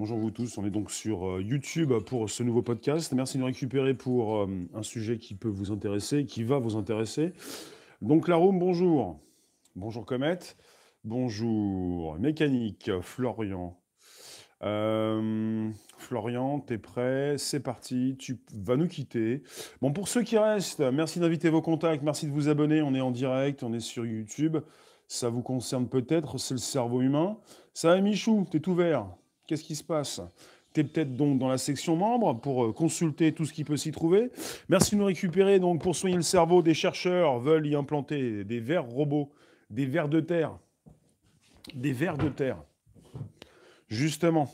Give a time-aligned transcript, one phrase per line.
[0.00, 3.12] Bonjour vous tous, on est donc sur euh, YouTube pour ce nouveau podcast.
[3.12, 6.76] Merci de nous récupérer pour euh, un sujet qui peut vous intéresser, qui va vous
[6.76, 7.34] intéresser.
[8.00, 9.20] Donc la bonjour.
[9.76, 10.38] Bonjour Comet.
[11.04, 13.78] Bonjour Mécanique, Florian.
[14.62, 15.68] Euh,
[15.98, 17.34] Florian, t'es prêt?
[17.36, 19.42] C'est parti, tu vas nous quitter.
[19.82, 22.80] Bon, pour ceux qui restent, merci d'inviter vos contacts, merci de vous abonner.
[22.80, 24.56] On est en direct, on est sur YouTube.
[25.08, 27.36] Ça vous concerne peut-être, c'est le cerveau humain.
[27.74, 29.06] Ça va Michou, t'es ouvert?
[29.50, 30.20] Qu'est-ce qui se passe?
[30.72, 33.76] Tu es peut-être donc dans la section membres pour euh, consulter tout ce qui peut
[33.76, 34.30] s'y trouver.
[34.68, 35.58] Merci de nous récupérer.
[35.58, 39.32] Donc, pour soigner le cerveau, des chercheurs veulent y implanter des vers robots,
[39.68, 40.56] des vers de terre.
[41.74, 42.62] Des vers de terre.
[43.88, 44.48] Justement,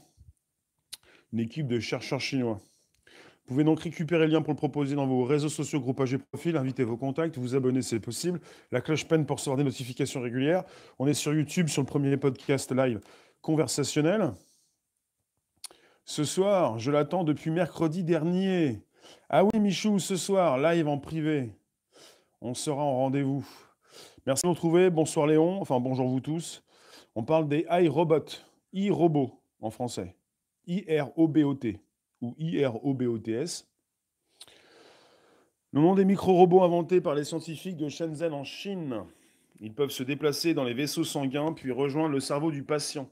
[1.35, 2.59] une équipe de chercheurs chinois.
[3.05, 6.19] Vous pouvez donc récupérer le lien pour le proposer dans vos réseaux sociaux, groupages et
[6.19, 8.41] profils, inviter vos contacts, vous abonner c'est possible.
[8.73, 10.65] La cloche peine pour recevoir des notifications régulières.
[10.99, 12.99] On est sur YouTube sur le premier podcast live
[13.43, 14.33] conversationnel.
[16.09, 18.81] Ce soir, je l'attends depuis mercredi dernier.
[19.29, 21.51] Ah oui, Michou, ce soir, live en privé.
[22.41, 23.45] On sera en rendez-vous.
[24.25, 24.89] Merci de nous retrouver.
[24.89, 25.61] Bonsoir Léon.
[25.61, 26.63] Enfin, bonjour vous tous.
[27.17, 28.39] On parle des iRobots,
[28.73, 30.15] i-robots en français.
[30.69, 31.81] I-R-O-B-O-T
[32.21, 33.67] ou I-R-O-B-O-T-S.
[35.73, 39.03] Le nom des micro-robots inventés par les scientifiques de Shenzhen en Chine.
[39.59, 43.11] Ils peuvent se déplacer dans les vaisseaux sanguins puis rejoindre le cerveau du patient.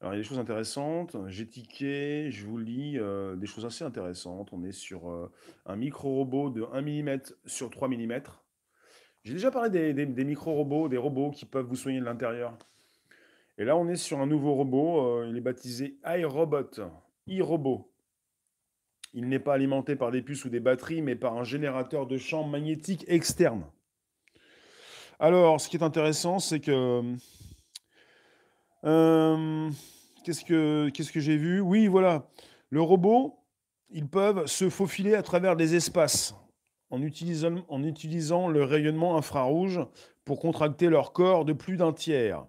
[0.00, 1.14] Alors, il y a des choses intéressantes.
[1.26, 4.48] J'ai tiqué, je vous lis euh, des choses assez intéressantes.
[4.52, 5.30] On est sur euh,
[5.66, 8.22] un micro-robot de 1 mm sur 3 mm.
[9.24, 12.56] J'ai déjà parlé des, micro-robots, des robots qui peuvent vous soigner de l'intérieur.
[13.58, 15.20] Et là, on est sur un nouveau robot.
[15.20, 16.80] Euh, il est baptisé iRobot,
[17.26, 17.92] iRobot.
[19.12, 22.16] Il n'est pas alimenté par des puces ou des batteries, mais par un générateur de
[22.16, 23.66] champs magnétiques externe.
[25.18, 27.02] Alors, ce qui est intéressant, c'est que
[28.84, 29.70] euh,
[30.24, 31.60] qu'est-ce que, qu'est-ce que j'ai vu?
[31.60, 32.28] Oui, voilà.
[32.70, 33.38] Le robot,
[33.90, 36.34] ils peuvent se faufiler à travers des espaces
[36.90, 39.80] en utilisant, en utilisant le rayonnement infrarouge
[40.24, 42.44] pour contracter leur corps de plus d'un tiers.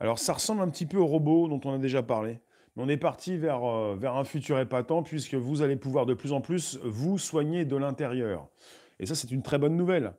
[0.00, 2.40] Alors ça ressemble un petit peu au robot dont on a déjà parlé.
[2.74, 6.14] Mais on est parti vers, euh, vers un futur épatant puisque vous allez pouvoir de
[6.14, 8.48] plus en plus vous soigner de l'intérieur.
[8.98, 10.14] Et ça, c'est une très bonne nouvelle.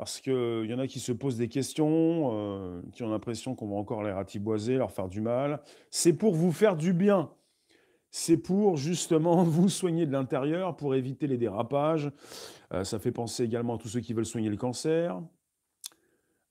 [0.00, 3.68] Parce qu'il y en a qui se posent des questions, euh, qui ont l'impression qu'on
[3.68, 5.60] va encore les ratiboiser, leur faire du mal.
[5.90, 7.30] C'est pour vous faire du bien.
[8.10, 12.10] C'est pour justement vous soigner de l'intérieur, pour éviter les dérapages.
[12.72, 15.20] Euh, ça fait penser également à tous ceux qui veulent soigner le cancer.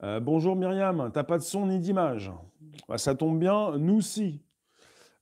[0.03, 2.31] Euh, bonjour Myriam, t'as pas de son ni d'image.
[2.87, 4.43] Bah, ça tombe bien, nous aussi.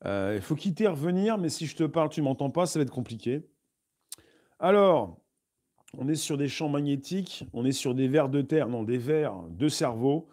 [0.03, 2.91] Il faut quitter, revenir, mais si je te parle, tu m'entends pas, ça va être
[2.91, 3.47] compliqué.
[4.59, 5.17] Alors,
[5.95, 8.97] on est sur des champs magnétiques, on est sur des vers de terre, non, des
[8.97, 10.27] vers de cerveau.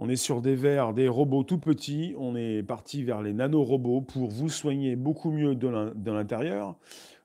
[0.00, 2.14] On est sur des vers, des robots tout petits.
[2.18, 6.76] On est parti vers les nanorobots pour vous soigner beaucoup mieux de l'intérieur.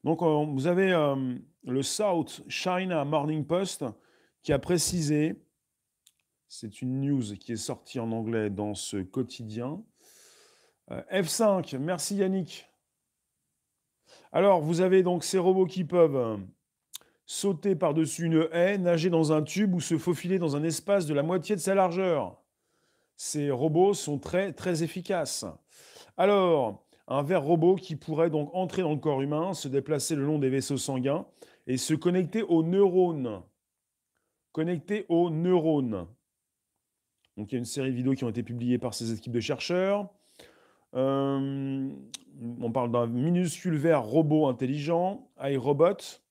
[0.03, 3.85] Donc, euh, vous avez euh, le South China Morning Post
[4.41, 5.39] qui a précisé,
[6.47, 9.83] c'est une news qui est sortie en anglais dans ce quotidien.
[10.91, 12.67] Euh, F5, merci Yannick.
[14.31, 16.39] Alors, vous avez donc ces robots qui peuvent
[17.25, 21.13] sauter par-dessus une haie, nager dans un tube ou se faufiler dans un espace de
[21.13, 22.41] la moitié de sa largeur.
[23.15, 25.45] Ces robots sont très très efficaces.
[26.17, 30.25] Alors, un ver robot qui pourrait donc entrer dans le corps humain, se déplacer le
[30.25, 31.25] long des vaisseaux sanguins
[31.67, 33.41] et se connecter aux neurones.
[34.51, 36.07] Connecter aux neurones.
[37.37, 39.33] Donc il y a une série de vidéos qui ont été publiées par ces équipes
[39.33, 40.09] de chercheurs.
[40.95, 41.89] Euh,
[42.61, 46.21] on parle d'un minuscule ver robot intelligent, iRobot,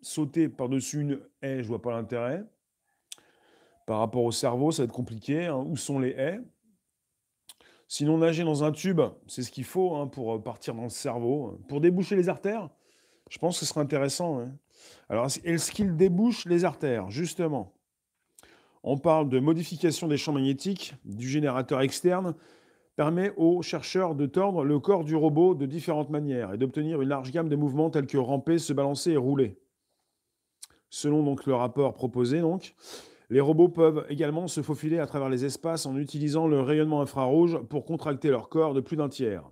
[0.00, 2.44] sauter par-dessus une haie, je vois pas l'intérêt.
[3.86, 5.46] Par rapport au cerveau, ça va être compliqué.
[5.46, 5.64] Hein.
[5.66, 6.40] Où sont les haies?
[7.90, 10.90] Sinon, nager dans un tube, c'est ce qu'il faut hein, pour euh, partir dans le
[10.90, 11.58] cerveau.
[11.68, 12.68] Pour déboucher les artères,
[13.30, 14.40] je pense que ce serait intéressant.
[14.40, 14.52] Hein.
[15.08, 17.08] Alors, est-ce qu'il débouche les artères?
[17.10, 17.72] Justement,
[18.82, 22.34] on parle de modification des champs magnétiques du générateur externe
[22.94, 27.08] permet aux chercheurs de tordre le corps du robot de différentes manières et d'obtenir une
[27.08, 29.56] large gamme de mouvements tels que ramper, se balancer et rouler.
[30.90, 32.74] Selon le rapport proposé, donc,
[33.30, 37.58] les robots peuvent également se faufiler à travers les espaces en utilisant le rayonnement infrarouge
[37.68, 39.42] pour contracter leur corps de plus d'un tiers.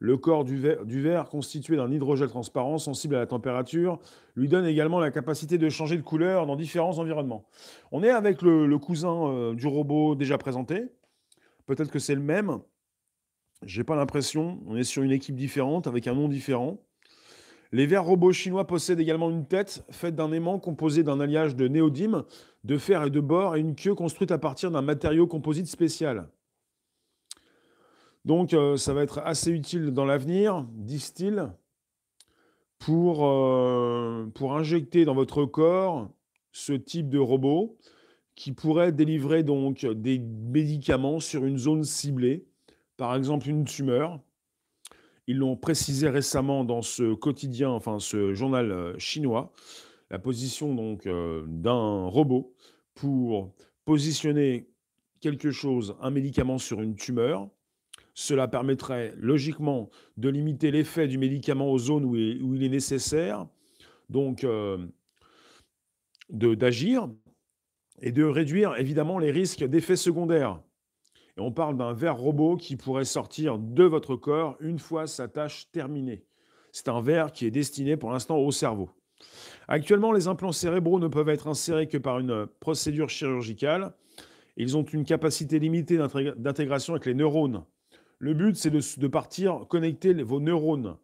[0.00, 4.00] Le corps du verre, constitué d'un hydrogel transparent sensible à la température,
[4.34, 7.46] lui donne également la capacité de changer de couleur dans différents environnements.
[7.92, 10.84] On est avec le, cousin euh, du robot déjà présenté.
[11.66, 12.58] Peut-être que c'est le même.
[13.62, 14.60] J'ai pas l'impression.
[14.66, 16.78] On est sur une équipe différente avec un nom différent.
[17.74, 21.66] Les vers robots chinois possèdent également une tête faite d'un aimant composé d'un alliage de
[21.66, 22.22] néodyme,
[22.62, 26.28] de fer et de bore et une queue construite à partir d'un matériau composite spécial.
[28.24, 31.50] Donc, euh, ça va être assez utile dans l'avenir, disent-ils,
[32.78, 36.08] pour, euh, pour injecter dans votre corps
[36.52, 37.76] ce type de robot
[38.36, 42.46] qui pourrait délivrer donc des médicaments sur une zone ciblée,
[42.96, 44.20] par exemple une tumeur.
[45.26, 49.52] Ils l'ont précisé récemment dans ce quotidien, enfin ce journal euh, chinois,
[50.10, 52.54] la position donc d'un robot
[52.94, 53.52] pour
[53.84, 54.68] positionner
[55.20, 57.48] quelque chose, un médicament sur une tumeur.
[58.12, 63.46] Cela permettrait logiquement de limiter l'effet du médicament aux zones où il, est nécessaire,
[64.08, 64.86] donc euh,
[66.28, 67.08] d'agir,
[68.00, 70.60] et de réduire évidemment les risques d'effets secondaires.
[71.36, 75.68] On parle d'un verre robot qui pourrait sortir de votre corps une fois sa tâche
[75.72, 76.22] terminée.
[76.70, 78.90] C'est un verre qui est destiné pour l'instant au cerveau.
[79.66, 83.94] Actuellement, les implants cérébraux ne peuvent être insérés que par une procédure chirurgicale.
[84.56, 85.98] Ils ont une capacité limitée
[86.36, 87.64] d'intégration avec les neurones.
[88.18, 90.96] Le but, c'est de, partir connecter vos neurones.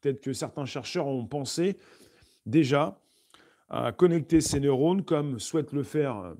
[0.00, 1.76] Peut-être que certains chercheurs ont pensé
[2.44, 2.98] déjà
[3.68, 6.34] à connecter ces neurones comme souhaite le faire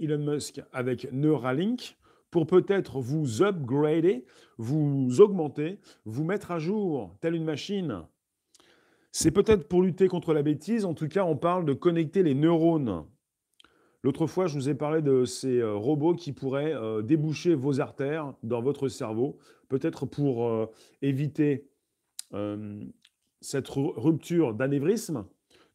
[0.00, 1.97] Elon Musk avec Neuralink
[2.30, 4.24] pour peut-être vous upgrader,
[4.58, 8.02] vous augmenter, vous mettre à jour, telle une machine.
[9.12, 12.34] C'est peut-être pour lutter contre la bêtise, en tout cas on parle de connecter les
[12.34, 13.04] neurones.
[14.04, 17.80] L'autre fois, je vous ai parlé de ces euh, robots qui pourraient euh, déboucher vos
[17.80, 19.38] artères dans votre cerveau,
[19.68, 20.66] peut-être pour euh,
[21.02, 21.68] éviter
[23.40, 25.24] cette rupture d'anévrisme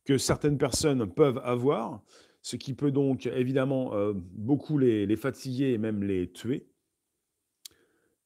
[0.05, 2.03] que certaines personnes peuvent avoir,
[2.43, 6.67] ce qui peut donc évidemment beaucoup les, fatiguer et même les tuer.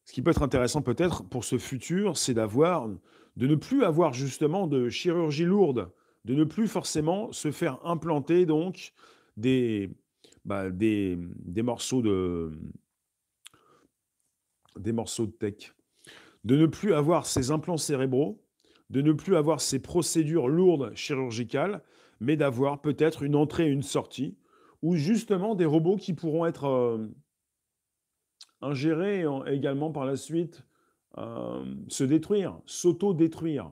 [0.04, 2.90] Ce qui peut être intéressant peut-être pour ce futur, c'est d'avoir,
[3.38, 5.92] de ne plus avoir justement de chirurgie lourde,
[6.26, 8.94] de ne plus forcément se faire implanter donc
[9.38, 9.92] des,
[10.44, 10.66] bah,
[11.64, 12.52] morceaux de
[14.80, 15.74] des morceaux de tech,
[16.44, 18.44] de ne plus avoir ces implants cérébraux,
[18.90, 21.84] de ne plus avoir ces procédures lourdes chirurgicales,
[22.20, 24.38] mais d'avoir peut-être une entrée et une sortie,
[24.82, 27.08] ou justement des robots qui pourront être euh,
[28.62, 30.64] ingérés et également par la suite
[31.18, 33.72] euh, se détruire, s'auto-détruire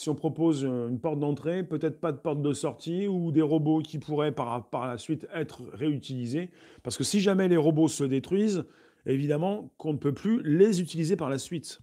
[0.00, 3.80] si on propose une porte d'entrée, peut-être pas de porte de sortie ou des robots
[3.80, 6.50] qui pourraient par la suite être réutilisés.
[6.82, 8.64] Parce que si jamais les robots se détruisent,
[9.04, 11.80] évidemment qu'on ne peut plus les utiliser par la suite.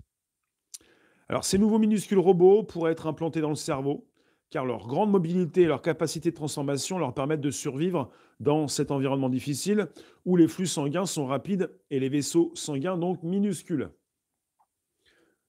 [1.29, 4.07] Alors ces nouveaux minuscules robots pourraient être implantés dans le cerveau,
[4.49, 8.09] car leur grande mobilité et leur capacité de transformation leur permettent de survivre
[8.39, 9.87] dans cet environnement difficile
[10.25, 13.89] où les flux sanguins sont rapides et les vaisseaux sanguins donc minuscules.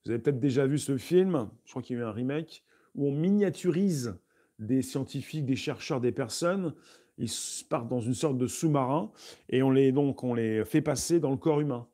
[0.05, 2.65] Vous avez peut-être déjà vu ce film, je crois qu'il y a eu un remake,
[2.95, 4.19] où on miniaturise
[4.59, 6.75] des scientifiques, des chercheurs, des personnes.
[7.19, 7.31] Ils
[7.69, 9.13] partent dans une sorte de sous-marin
[9.49, 11.87] et on les, donc, on les fait passer dans le corps humain.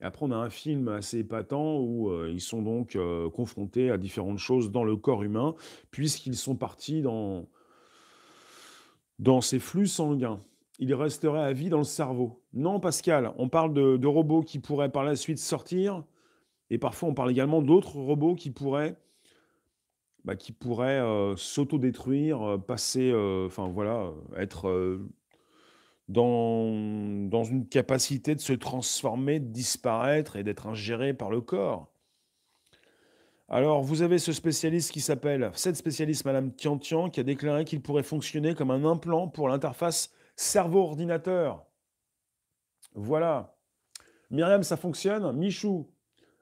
[0.00, 3.90] Et après, on a un film assez épatant où euh, ils sont donc euh, confrontés
[3.90, 5.54] à différentes choses dans le corps humain,
[5.90, 7.46] puisqu'ils sont partis dans,
[9.40, 10.40] ces flux sanguins.
[10.78, 12.40] Ils resteraient à vie dans le cerveau.
[12.52, 16.04] Non, Pascal, on parle de robots qui pourraient par la suite sortir
[16.70, 18.96] et parfois, on parle également d'autres robots qui pourraient,
[20.24, 23.12] bah, qui pourraient euh, s'auto-détruire, passer,
[23.46, 24.98] enfin voilà, être
[26.08, 31.92] dans, une capacité de se transformer, de disparaître et d'être ingéré par le corps.
[33.50, 36.78] Alors, vous avez ce spécialiste qui s'appelle, cette spécialiste, Madame Tian
[37.10, 41.64] qui a déclaré qu'il pourrait fonctionner comme un implant pour l'interface cerveau-ordinateur.
[42.94, 43.56] Voilà.
[44.30, 45.32] Myriam, ça fonctionne?
[45.32, 45.90] Michou,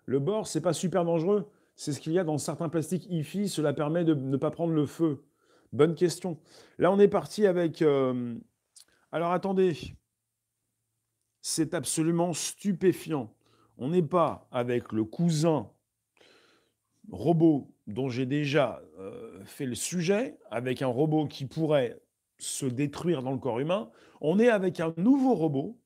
[0.04, 1.48] le bord, c'est pas super dangereux.
[1.76, 3.48] C'est ce qu'il y a dans certains plastiques IFI.
[3.48, 5.24] Cela permet de ne pas prendre le feu.
[5.72, 6.38] Bonne question.
[6.78, 7.82] Là, on est parti avec.
[7.82, 8.36] Euh,
[9.16, 9.96] alors attendez.
[11.40, 13.34] C'est absolument stupéfiant.
[13.78, 15.70] On n'est pas avec le cousin
[17.10, 21.98] robot dont j'ai déjà euh, fait le sujet, avec un robot qui pourrait
[22.36, 23.90] se détruire dans le corps humain.
[24.20, 25.78] On est avec un nouveau robot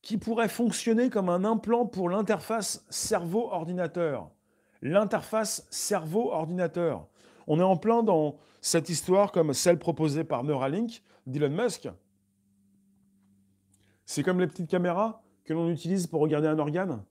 [0.00, 4.30] qui pourrait fonctionner comme un implant pour l'interface cerveau-ordinateur.
[4.80, 7.06] L'interface cerveau-ordinateur.
[7.46, 11.88] On est en plein dans cette histoire comme celle proposée par Neuralink d'Elon Musk.
[14.04, 17.02] C'est comme les petites caméras que l'on utilise pour regarder un organe.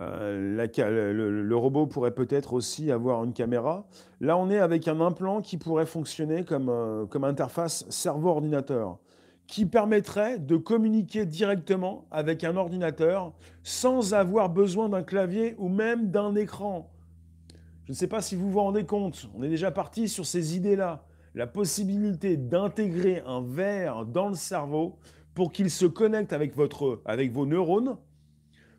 [0.00, 3.86] Euh, le, robot pourrait peut-être aussi avoir une caméra.
[4.20, 8.98] Là, on est avec un implant qui pourrait fonctionner comme, euh, comme interface cerveau-ordinateur
[9.50, 13.32] qui permettrait de communiquer directement avec un ordinateur
[13.64, 16.88] sans avoir besoin d'un clavier ou même d'un écran.
[17.84, 20.56] Je ne sais pas si vous vous rendez compte, on est déjà parti sur ces
[20.56, 21.04] idées-là.
[21.34, 24.98] La possibilité d'intégrer un verre dans le cerveau
[25.34, 27.96] pour qu'il se connecte avec, vos neurones,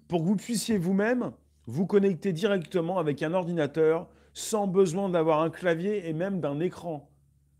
[0.10, 1.32] pour que vous puissiez vous-même
[1.66, 7.10] vous connecter directement avec un ordinateur sans besoin d'avoir un clavier et même d'un écran.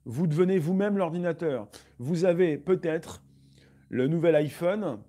[0.06, 1.68] Vous devenez vous-même l'ordinateur.
[1.98, 3.24] Vous avez peut-être
[3.90, 5.00] le nouvel iPhone,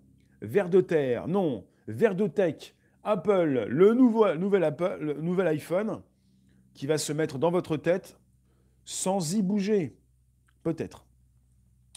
[0.42, 6.02] vers de terre, non, vers de tech, Apple, le nouvel iPhone
[6.74, 8.18] qui va se mettre dans votre tête
[8.84, 9.96] sans y bouger.
[10.62, 11.04] Peut-être.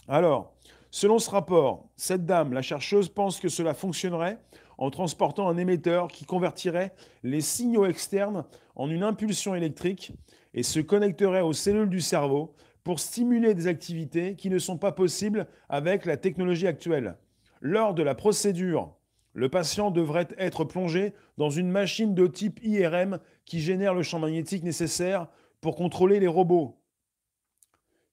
[0.08, 0.56] Alors,
[0.92, 4.39] selon ce rapport, cette dame, la chercheuse, pense que cela fonctionnerait
[4.77, 10.12] en transportant un émetteur qui convertirait les signaux externes en une impulsion électrique
[10.54, 14.92] et se connecterait aux cellules du cerveau pour stimuler des activités qui ne sont pas
[14.92, 17.18] possibles avec la technologie actuelle.
[17.62, 18.96] Lors de la procédure,
[19.34, 24.20] le patient devrait être plongé dans une machine de type IRM qui génère le champ
[24.20, 25.27] magnétique nécessaire
[25.65, 26.79] pour contrôler les robots.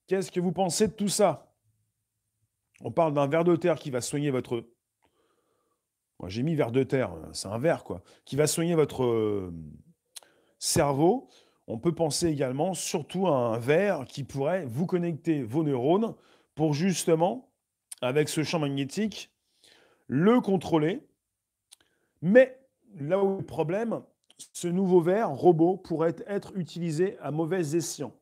[0.07, 1.55] Qu'est-ce que vous pensez de tout ça?
[2.81, 4.65] On parle d'un ver de terre qui va soigner votre
[6.29, 9.53] j'ai mis vers de terre, c'est un verre, quoi, qui va soigner votre euh,
[10.59, 11.29] cerveau.
[11.67, 16.15] On peut penser également surtout à un verre qui pourrait vous connecter vos neurones
[16.55, 17.53] pour justement,
[18.01, 19.31] avec ce champ magnétique,
[20.07, 21.07] le contrôler.
[22.23, 22.59] Mais
[22.95, 24.03] là où le problème,
[24.37, 28.13] ce nouveau verre robot pourrait être utilisé à mauvais escient.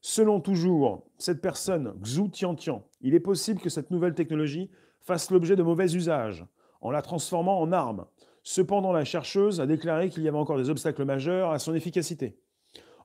[0.00, 5.56] Selon toujours cette personne, Xu Tiantian, il est possible que cette nouvelle technologie fasse l'objet
[5.56, 6.44] de mauvais usages,
[6.80, 8.06] en la transformant en arme.
[8.42, 12.36] Cependant, la chercheuse a déclaré qu'il y avait encore des obstacles majeurs à son efficacité.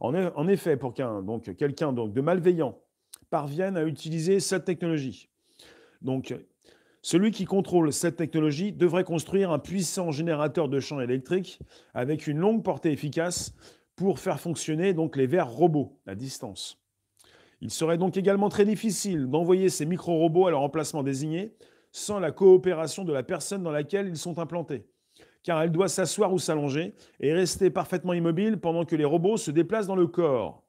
[0.01, 1.23] En, effet, pour qu'un
[1.57, 2.77] quelqu'un de malveillant
[3.29, 5.29] parvienne à utiliser cette technologie,
[6.01, 6.33] donc
[7.09, 11.59] celui qui contrôle cette technologie devrait construire un puissant générateur de champs électriques
[11.95, 13.55] avec une longue portée efficace
[13.95, 16.79] pour faire fonctionner donc les verres robots à distance.
[17.61, 21.55] Il serait donc également très difficile d'envoyer ces micro-robots à leur emplacement désigné
[21.91, 24.85] sans la coopération de la personne dans laquelle ils sont implantés,
[25.41, 29.49] car elle doit s'asseoir ou s'allonger et rester parfaitement immobile pendant que les robots se
[29.49, 30.63] déplacent dans le corps.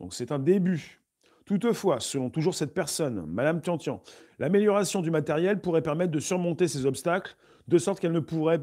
[0.00, 1.02] Donc c'est un début.
[1.44, 4.02] Toutefois, selon toujours cette personne, Madame Tiantian,
[4.38, 8.60] l'amélioration du matériel pourrait permettre de surmonter ces obstacles, de sorte qu'elle ne pourrait,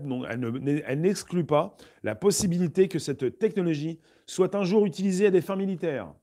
[0.88, 5.56] elle n'exclut pas la possibilité que cette technologie soit un jour utilisée à des fins
[5.56, 6.14] militaires.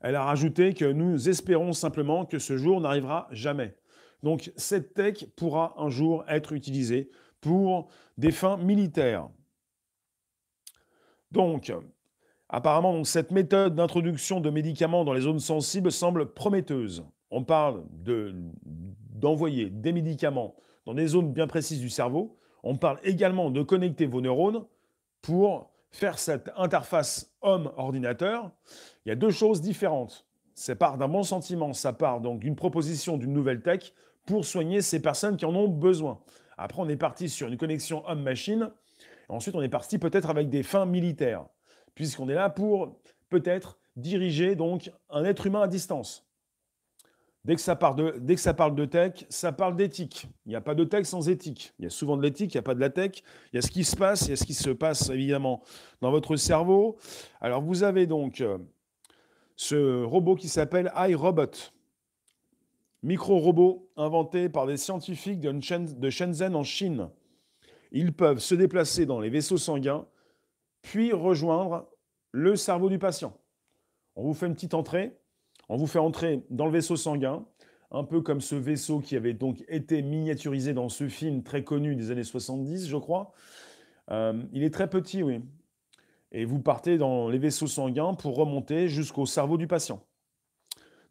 [0.00, 3.76] Elle a rajouté que nous espérons simplement que ce jour n'arrivera jamais.
[4.22, 9.28] Donc cette tech pourra un jour être utilisée pour des fins militaires.
[11.30, 11.72] Donc,
[12.48, 17.04] apparemment, cette méthode d'introduction de médicaments dans les zones sensibles semble prometteuse.
[17.30, 17.84] On parle
[19.14, 20.56] d'envoyer des médicaments
[20.86, 22.36] dans des zones bien précises du cerveau.
[22.62, 24.64] On parle également de connecter vos neurones
[25.22, 28.50] pour faire cette interface homme-ordinateur,
[29.04, 30.26] il y a deux choses différentes.
[30.54, 33.92] Ça part d'un bon sentiment, ça part donc d'une proposition d'une nouvelle tech
[34.26, 36.20] pour soigner ces personnes qui en ont besoin.
[36.58, 38.70] Après, on est parti sur une connexion homme-machine.
[39.28, 41.46] Ensuite, on est parti peut-être avec des fins militaires,
[41.94, 46.29] puisqu'on est là pour peut-être diriger donc un être humain à distance.
[47.44, 50.26] Dès que, ça parle de, dès que ça parle de tech, ça parle d'éthique.
[50.44, 51.72] Il n'y a pas de tech sans éthique.
[51.78, 53.22] Il y a souvent de l'éthique, il n'y a pas de la tech.
[53.52, 55.62] Il y a ce qui se passe, il y a ce qui se passe évidemment
[56.02, 56.98] dans votre cerveau.
[57.40, 58.58] Alors vous avez donc euh,
[59.56, 61.72] ce robot qui s'appelle iRobot,
[63.02, 67.08] micro-robot inventé par des scientifiques de Shenzhen en Chine.
[67.90, 70.06] Ils peuvent se déplacer dans les vaisseaux sanguins,
[70.82, 71.88] puis rejoindre
[72.32, 73.36] le cerveau du patient.
[74.14, 75.19] On vous fait une petite entrée.
[75.72, 77.44] On vous fait entrer dans le vaisseau sanguin,
[77.92, 81.94] un peu comme ce vaisseau qui avait donc été miniaturisé dans ce film très connu
[81.94, 83.30] des années 70, je crois.
[84.10, 85.40] Euh, il est très petit, oui.
[86.32, 90.02] Et vous partez dans les vaisseaux sanguins pour remonter jusqu'au cerveau du patient.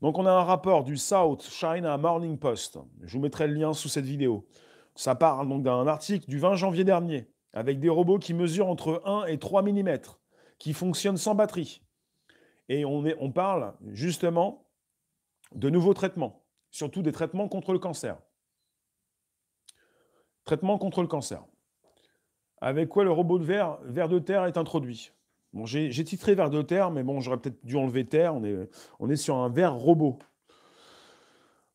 [0.01, 2.79] Donc on a un rapport du South China Morning Post.
[3.03, 4.45] Je vous mettrai le lien sous cette vidéo.
[4.93, 9.01] Ça parle donc d'un article du 20 janvier dernier avec des robots qui mesurent entre
[9.05, 9.99] 1 et 3 mm,
[10.57, 11.81] qui fonctionnent sans batterie,
[12.69, 14.63] et on, parle justement
[15.55, 18.17] de nouveaux traitements, surtout des traitements contre le cancer.
[20.45, 21.43] Traitement contre le cancer.
[22.61, 25.11] Avec quoi le robot de verre, de terre est introduit?
[25.51, 28.35] Bon, j'ai titré verre de terre, mais bon, j'aurais peut-être dû enlever terre.
[28.35, 30.19] On est, on est sur un verre robot.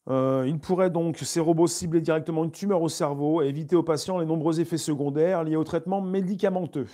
[0.08, 3.82] Euh, il pourrait donc, ces robots, cibler directement une tumeur au cerveau et éviter aux
[3.82, 6.86] patients les nombreux effets secondaires liés au traitement médicamenteux.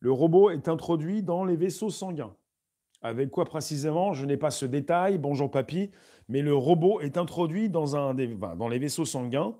[0.00, 2.34] Le robot est introduit dans les vaisseaux sanguins.
[3.06, 5.92] Avec quoi précisément Je n'ai pas ce détail, bonjour papy,
[6.28, 9.54] mais le robot est introduit dans, les vaisseaux sanguins.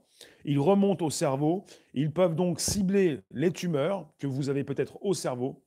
[0.44, 1.64] Il remonte au cerveau.
[1.94, 5.62] Ils peuvent donc cibler les tumeurs que vous avez peut-être au cerveau.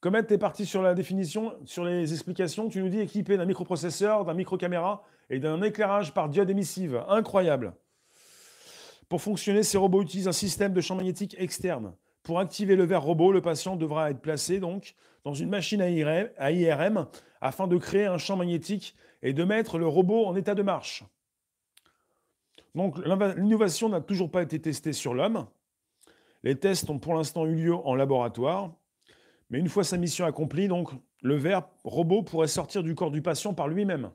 [0.00, 2.70] Comet, tu es parti sur la définition, sur les explications.
[2.70, 7.04] Tu nous dis équipé d'un microprocesseur, d'un microcaméra et d'un éclairage par diode émissive.
[7.06, 7.74] Incroyable.
[9.10, 11.92] Pour fonctionner, ces robots utilisent un système de champ magnétique externe.
[12.24, 16.50] Pour activer le verre robot, le patient devra être placé donc dans une machine à
[16.50, 17.06] IRM
[17.42, 21.04] afin de créer un champ magnétique et de mettre le robot en état de marche.
[22.74, 25.46] L'innovation n'a toujours pas été testée sur l'homme.
[26.42, 28.72] Les tests ont pour l'instant eu lieu en laboratoire.
[29.50, 30.90] Mais une fois sa mission accomplie, donc,
[31.22, 34.10] le verre robot pourrait sortir du corps du patient par lui-même.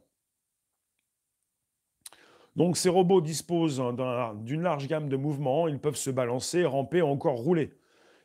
[2.56, 3.82] Donc ces robots disposent
[4.44, 7.72] d'une large gamme de mouvements, ils peuvent se balancer, ramper ou encore rouler.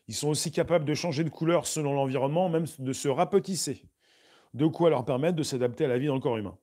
[0.09, 3.85] Ils sont aussi capables de changer de couleur selon l'environnement, même de se rapetisser.
[4.53, 6.57] De quoi leur permettre de s'adapter à la vie dans le corps humain.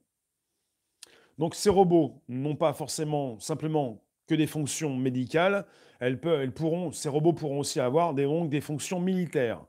[1.37, 5.65] Donc ces robots n'ont pas forcément simplement que des fonctions médicales,
[5.99, 6.19] elles,
[6.53, 9.65] pourront, ces robots pourront aussi avoir des fonctions militaires.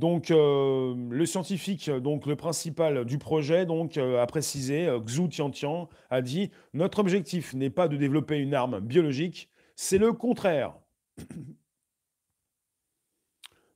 [0.00, 5.28] Donc, euh, le scientifique, donc le principal du projet, donc euh, a précisé, euh, Xu
[5.28, 10.72] Tiantian a dit notre objectif n'est pas de développer une arme biologique, c'est le contraire.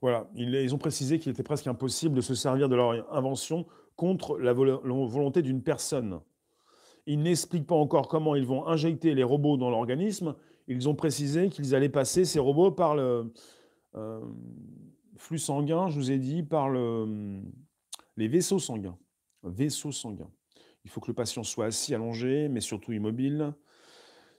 [0.05, 3.65] Voilà, ils, ont précisé qu'il était presque impossible de se servir de leur invention
[3.97, 6.21] contre la volonté d'une personne.
[7.07, 10.35] Ils n'expliquent pas encore comment ils vont injecter les robots dans l'organisme.
[10.69, 13.33] Ils ont précisé qu'ils allaient passer ces robots par le
[13.95, 14.21] euh,
[15.17, 17.41] flux sanguin, je vous ai dit, par le,
[18.19, 18.99] les vaisseaux sanguins.
[19.43, 20.31] Vaisseaux sanguins.
[20.85, 23.55] Il faut que le patient soit assis, allongé, mais surtout immobile.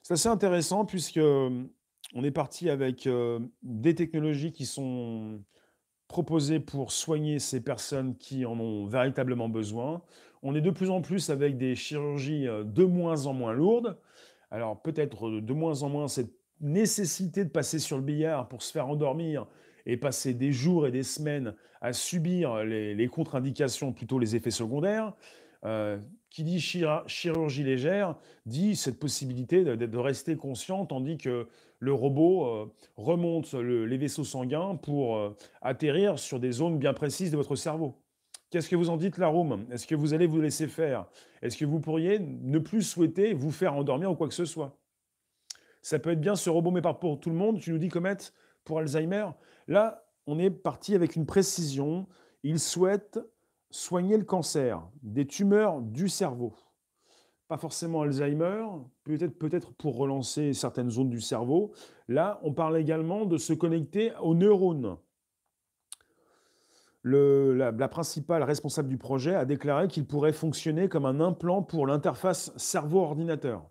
[0.03, 5.39] C'est assez intéressant puisque on est parti avec euh, des technologies qui sont
[6.08, 10.02] proposées pour soigner ces personnes qui en ont véritablement besoin.
[10.44, 13.98] On est de plus en plus avec des chirurgies euh, de moins en moins lourdes.
[14.52, 18.72] Alors peut-être de moins en moins cette nécessité de passer sur le billard pour se
[18.72, 19.48] faire endormir
[19.86, 25.13] et passer des jours et des semaines à subir les, contre-indications, plutôt les effets secondaires.
[25.63, 25.98] Euh,
[26.30, 28.15] qui dit chirurgie légère
[28.46, 31.48] dit cette possibilité de, rester conscient tandis que
[31.80, 37.38] le robot euh, remonte les vaisseaux sanguins pour atterrir sur des zones bien précises de
[37.38, 37.96] votre cerveau.
[38.50, 39.66] Qu'est-ce que vous en dites, Laroum?
[39.72, 41.08] Est-ce que vous allez vous laisser faire?
[41.42, 44.78] Est-ce que vous pourriez ne plus souhaiter vous faire endormir ou quoi que ce soit?
[45.82, 47.60] Ça peut être bien ce robot, mais pas pour tout le monde.
[47.60, 48.18] Tu nous dis, Comet,
[48.64, 49.28] pour Alzheimer.
[49.68, 52.08] Là, on est parti avec une précision.
[52.44, 53.20] Il souhaite
[53.70, 56.54] soigner le cancer, des tumeurs du cerveau.
[57.47, 58.65] Pas forcément Alzheimer,
[59.03, 61.73] peut-être peut-être pour relancer certaines zones du cerveau.
[62.08, 64.97] Là, on parle également de se connecter aux neurones
[67.05, 72.51] la, principale responsable du projet a déclaré qu'il pourrait fonctionner comme un implant pour l'interface
[72.58, 73.69] cerveau-ordinateur.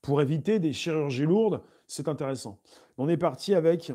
[0.00, 2.58] Pour éviter des chirurgies lourdes, c'est intéressant.
[2.96, 3.92] On est parti avec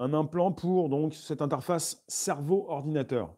[0.00, 3.34] un implant pour donc cette interface cerveau-ordinateur.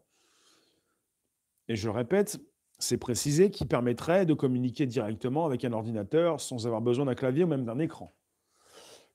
[1.67, 2.39] Et je répète,
[2.85, 7.43] c'est précisé qui permettrait de communiquer directement avec un ordinateur sans avoir besoin d'un clavier
[7.43, 8.13] ou même d'un écran.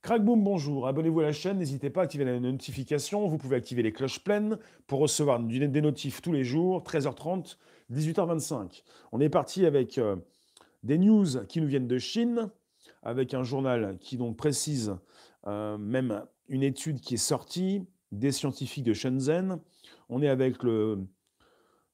[0.03, 0.89] Crackboom, bonjour.
[0.89, 1.59] Abonnez-vous à la chaîne.
[1.59, 3.29] N'hésitez pas à activer la notification.
[3.29, 7.57] Vous pouvez activer les cloches pleines pour recevoir des notifs tous les jours, 13h30,
[7.93, 8.83] 18h25.
[9.13, 10.17] On est parti avec euh,
[10.83, 12.51] des news qui nous viennent de Chine,
[13.03, 14.97] avec un journal qui donc précise
[15.47, 19.61] euh, même une étude qui est sortie des scientifiques de Shenzhen.
[20.09, 21.07] On est avec le,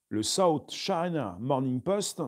[0.09, 2.23] le South China Morning Post.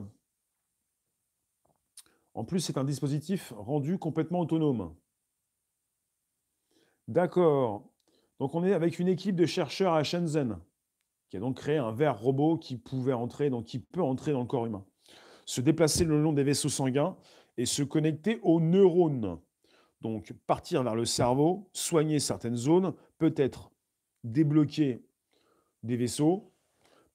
[2.34, 4.94] En plus, c'est un dispositif rendu complètement autonome.
[7.08, 7.88] D'accord.
[8.38, 10.60] Donc on est avec une équipe de chercheurs à Shenzhen,
[11.28, 14.40] qui a donc créé un verre robot qui pouvait entrer, donc qui peut entrer dans
[14.40, 14.84] le corps humain,
[15.44, 17.16] se déplacer le long des vaisseaux sanguins
[17.56, 19.40] et se connecter aux neurones.
[20.00, 23.72] Donc partir vers le cerveau, soigner certaines zones, peut-être
[24.22, 25.04] débloquer
[25.82, 26.52] des vaisseaux,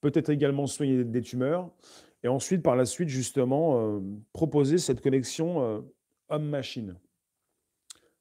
[0.04, 1.70] peut-être également soigner des tumeurs,
[2.22, 4.00] et ensuite par la suite justement euh,
[4.34, 5.80] proposer cette connexion euh,
[6.28, 6.96] homme-machine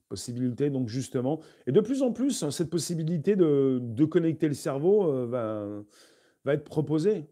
[0.08, 1.42] possibilité, donc justement.
[1.68, 5.84] Et de plus en plus, hein, cette possibilité de, connecter le cerveau euh,
[6.46, 7.26] va, être proposée.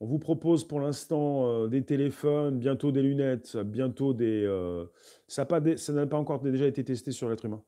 [0.00, 4.44] On vous propose pour l'instant des téléphones, bientôt des lunettes, bientôt des...
[5.28, 5.46] Ça
[5.92, 7.62] n'a pas, encore déjà été testé sur l'être humain.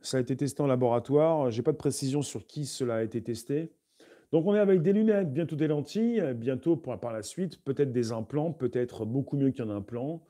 [0.00, 1.50] Ça a été testé en laboratoire.
[1.50, 3.72] J'ai pas de précision sur qui cela a été testé.
[4.34, 8.10] Donc on est avec des lunettes, bientôt des lentilles, bientôt par la suite peut-être des
[8.10, 10.20] implants, peut-être beaucoup mieux qu'un implant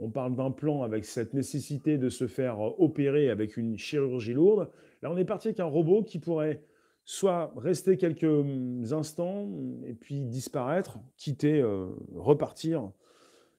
[0.00, 4.32] on parle d'un plan avec cette nécessité de se faire euh, opérer avec une chirurgie
[4.32, 4.70] lourde.
[5.02, 6.62] Là, on est parti avec un robot qui pourrait
[7.04, 9.50] soit rester quelques hum, instants
[9.86, 12.90] et puis disparaître, quitter, euh, repartir,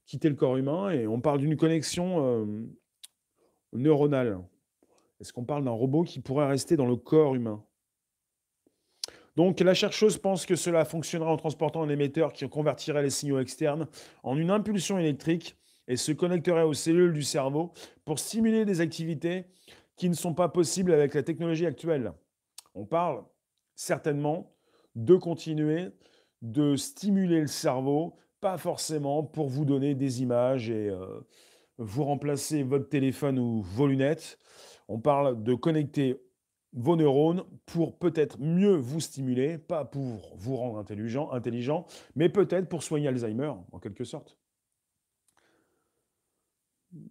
[0.06, 0.90] quitter le corps humain.
[0.90, 2.46] Et on parle d'une connexion euh,
[3.74, 4.40] neuronale.
[5.20, 7.64] Est-ce qu'on parle d'un robot qui pourrait rester dans le corps humain?
[9.36, 13.39] Donc la chercheuse pense que cela fonctionnera en transportant un émetteur qui convertirait les signaux
[13.39, 13.88] externes
[14.24, 15.56] en une impulsion électrique
[15.88, 17.72] et se connecterait aux cellules du cerveau
[18.06, 19.46] pour stimuler des activités
[19.96, 22.13] qui ne sont pas possibles avec la technologie actuelle.
[22.76, 23.24] On parle
[23.76, 24.54] certainement
[24.96, 25.89] de continuer
[26.41, 31.22] de stimuler le cerveau, pas forcément pour vous donner des images et euh,
[31.78, 34.39] vous remplacer votre téléphone ou vos lunettes.
[34.88, 36.20] On parle de connecter
[36.73, 42.69] vos neurones pour peut-être mieux vous stimuler, pas pour vous rendre intelligent, intelligent mais peut-être
[42.69, 44.38] pour soigner Alzheimer, en quelque sorte.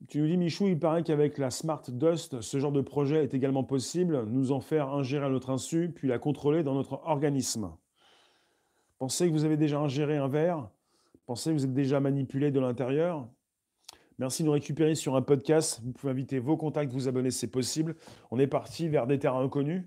[0.08, 3.32] Tu nous dis, Michou, il paraît qu'avec la Smart Dust, ce genre de projet est
[3.32, 7.72] également possible, nous en faire ingérer à notre insu, puis la contrôler dans notre organisme.
[8.98, 10.68] Pensez que vous avez déjà ingéré un verre?
[11.24, 13.26] Pensez que vous êtes déjà manipulé de l'intérieur?
[14.20, 15.80] Merci de nous récupérer sur un podcast.
[15.82, 17.96] Vous pouvez inviter vos contacts, vous abonner, c'est possible.
[18.30, 19.84] On est parti vers des terrains inconnus.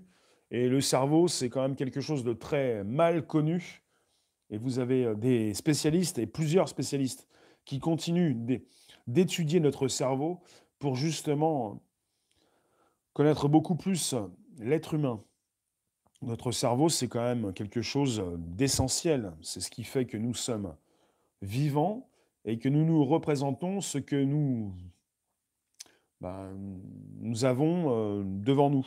[0.50, 3.84] Et le cerveau, c'est quand même quelque chose de très mal connu.
[4.50, 7.28] Et vous avez euh, des spécialistes et plusieurs spécialistes
[7.64, 8.34] qui continuent
[9.06, 10.42] d'étudier notre cerveau
[10.80, 11.80] pour justement
[13.12, 14.16] connaître beaucoup plus
[14.58, 15.22] l'être humain.
[16.22, 19.32] Notre cerveau, c'est quand même quelque chose d'essentiel.
[19.42, 20.74] C'est ce qui fait que nous sommes
[21.40, 22.08] vivants
[22.44, 24.74] et que nous nous représentons ce que nous,
[26.20, 26.50] bah,
[27.20, 28.86] nous avons euh, devant nous.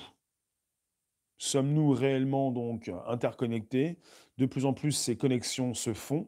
[1.40, 3.98] Sommes-nous réellement donc interconnectés?
[4.38, 6.28] De plus en plus, ces connexions se font.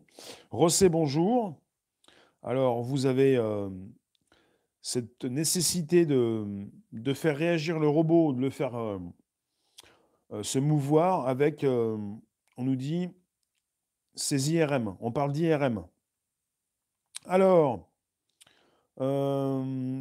[0.52, 1.60] Rossé, bonjour.
[2.42, 3.70] Alors, vous avez euh,
[4.82, 6.46] cette nécessité de,
[6.92, 9.00] de, faire réagir le robot, de le faire euh,
[10.44, 13.10] se mouvoir avec, on nous dit,
[14.14, 14.96] ces IRM.
[15.00, 15.86] On parle d'IRM.
[17.28, 17.88] Alors,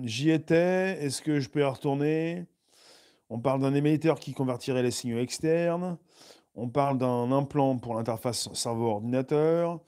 [0.05, 1.05] j'y étais.
[1.05, 2.47] Est-ce que je peux y retourner?
[3.31, 5.99] On parle d'un émetteur qui convertirait les signaux externes.
[6.55, 9.81] On parle d'un implant pour l'interface cerveau-ordinateur.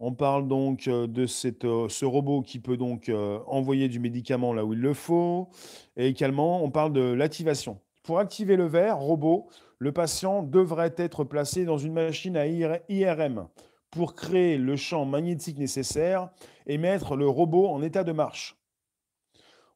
[0.00, 3.10] On parle donc de cette, ce robot qui peut donc
[3.46, 5.48] envoyer du médicament là où il le faut.
[5.96, 7.80] Et également, on parle de l'activation.
[8.02, 13.48] Pour activer le verre robot, le patient devrait être placé dans une machine à IRM
[13.94, 16.30] pour créer le champ magnétique nécessaire
[16.66, 18.56] et mettre le robot en état de marche.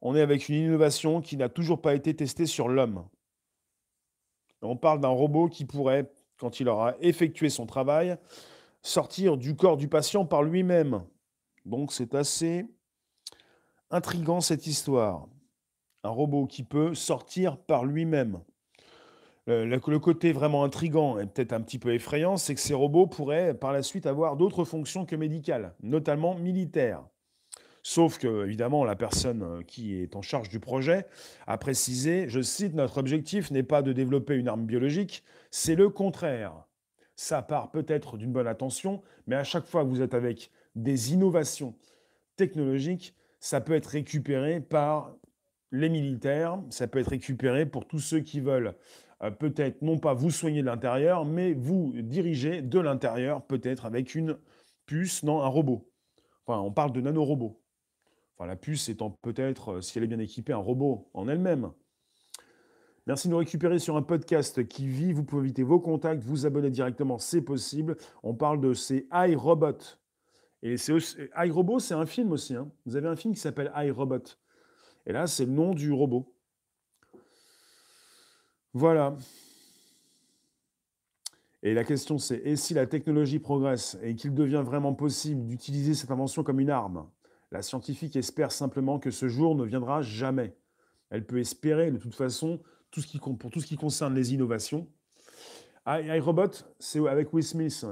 [0.00, 3.06] On est avec une innovation qui n'a toujours pas été testée sur l'homme.
[4.60, 8.16] On parle d'un robot qui pourrait, quand il aura effectué son travail,
[8.82, 11.04] sortir du corps du patient par lui-même.
[11.64, 12.66] Donc c'est assez
[13.90, 15.28] intrigant cette histoire.
[16.02, 18.40] Un robot qui peut sortir par lui-même.
[19.48, 23.06] Euh, le, côté vraiment intrigant et peut-être un petit peu effrayant, c'est que ces robots
[23.06, 27.02] pourraient par la suite avoir d'autres fonctions que médicales, notamment militaires.
[27.82, 31.06] Sauf que, évidemment, la personne euh, qui est en charge du projet
[31.46, 35.88] a précisé, je cite, notre objectif n'est pas de développer une arme biologique, c'est le
[35.88, 36.52] contraire.
[37.16, 41.14] Ça part peut-être d'une bonne intention, mais à chaque fois que vous êtes avec des
[41.14, 41.74] innovations
[42.36, 45.16] technologiques, ça peut être récupéré par
[45.72, 48.74] les militaires, ça peut être récupéré pour tous ceux qui veulent
[49.38, 54.38] peut-être non pas vous soigner de l'intérieur, mais vous diriger de l'intérieur, peut-être avec une
[54.86, 55.90] puce, non, un robot.
[56.46, 57.60] Enfin, on parle de nanorobot.
[58.36, 61.72] Enfin, la puce étant peut-être, euh, si elle est bien équipée, un robot en elle-même.
[63.06, 65.12] Merci de nous récupérer sur un podcast qui vit.
[65.12, 67.96] Vous pouvez inviter vos contacts, vous abonner directement, c'est possible.
[68.22, 69.78] On parle de ces iRobot.
[70.62, 70.92] Et c'est
[71.36, 72.54] iRobot, c'est un film aussi.
[72.54, 72.70] Hein.
[72.84, 74.36] Vous avez un film qui s'appelle iRobot.
[75.06, 76.32] Et là, c'est le nom du robot.
[78.74, 79.16] Voilà.
[81.62, 85.94] Et la question c'est, et si la technologie progresse et qu'il devient vraiment possible d'utiliser
[85.94, 87.08] cette invention comme une arme?
[87.50, 90.54] La scientifique espère simplement que ce jour ne viendra jamais.
[91.10, 94.34] Elle peut espérer de toute façon tout ce qui, pour tout ce qui concerne les
[94.34, 94.86] innovations.
[95.86, 97.86] iRobot, c'est avec Will Smith.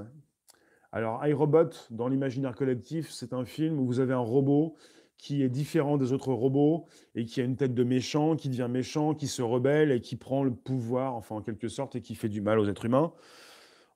[0.93, 4.77] Alors iRobot, dans l'imaginaire collectif, c'est un film où vous avez un robot
[5.19, 8.69] qui est différent des autres robots et qui a une tête de méchant, qui devient
[8.71, 12.15] méchant, qui se rebelle et qui prend le pouvoir, enfin en quelque sorte, et qui
[12.15, 13.13] fait du mal aux êtres humains.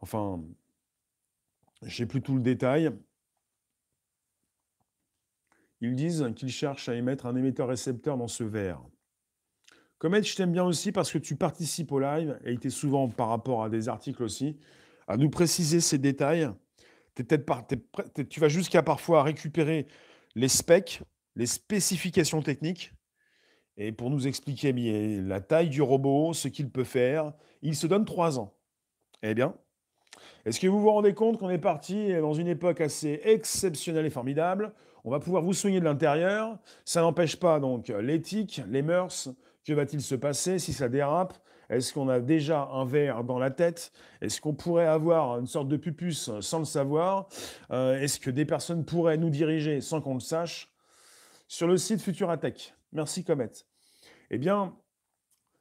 [0.01, 0.43] Enfin,
[1.83, 2.91] je n'ai plus tout le détail.
[5.81, 8.83] Ils disent qu'ils cherchent à émettre un émetteur-récepteur dans ce verre.
[9.99, 13.09] Comet, je t'aime bien aussi parce que tu participes au live et tu es souvent
[13.09, 14.59] par rapport à des articles aussi,
[15.07, 16.51] à nous préciser ces détails.
[18.29, 19.87] tu vas jusqu'à parfois récupérer
[20.35, 21.03] les specs,
[21.37, 22.93] les spécifications techniques,
[23.77, 24.73] et pour nous expliquer
[25.23, 27.33] la taille du robot, ce qu'il peut faire.
[27.63, 28.55] Il se donne trois ans.
[29.23, 29.55] Eh bien,
[30.45, 34.11] est-ce que vous vous rendez compte qu'on est parti dans une époque assez exceptionnelle et
[34.11, 34.75] formidable?
[35.05, 36.59] On va pouvoir vous soigner de l'intérieur.
[36.85, 39.31] Ça n'empêche pas donc l'éthique, les mœurs.
[39.65, 41.35] Que va-t-il se passer si ça dérape?
[41.71, 43.93] Est-ce qu'on a déjà un verre dans la tête?
[44.21, 47.29] Est-ce qu'on pourrait avoir une sorte de pupus sans le savoir?
[47.71, 50.69] Euh, Est-ce que des personnes pourraient nous diriger sans qu'on le sache?
[51.47, 52.75] Sur le site Futuratech.
[52.93, 53.51] Merci Comet.
[54.31, 54.75] Eh bien,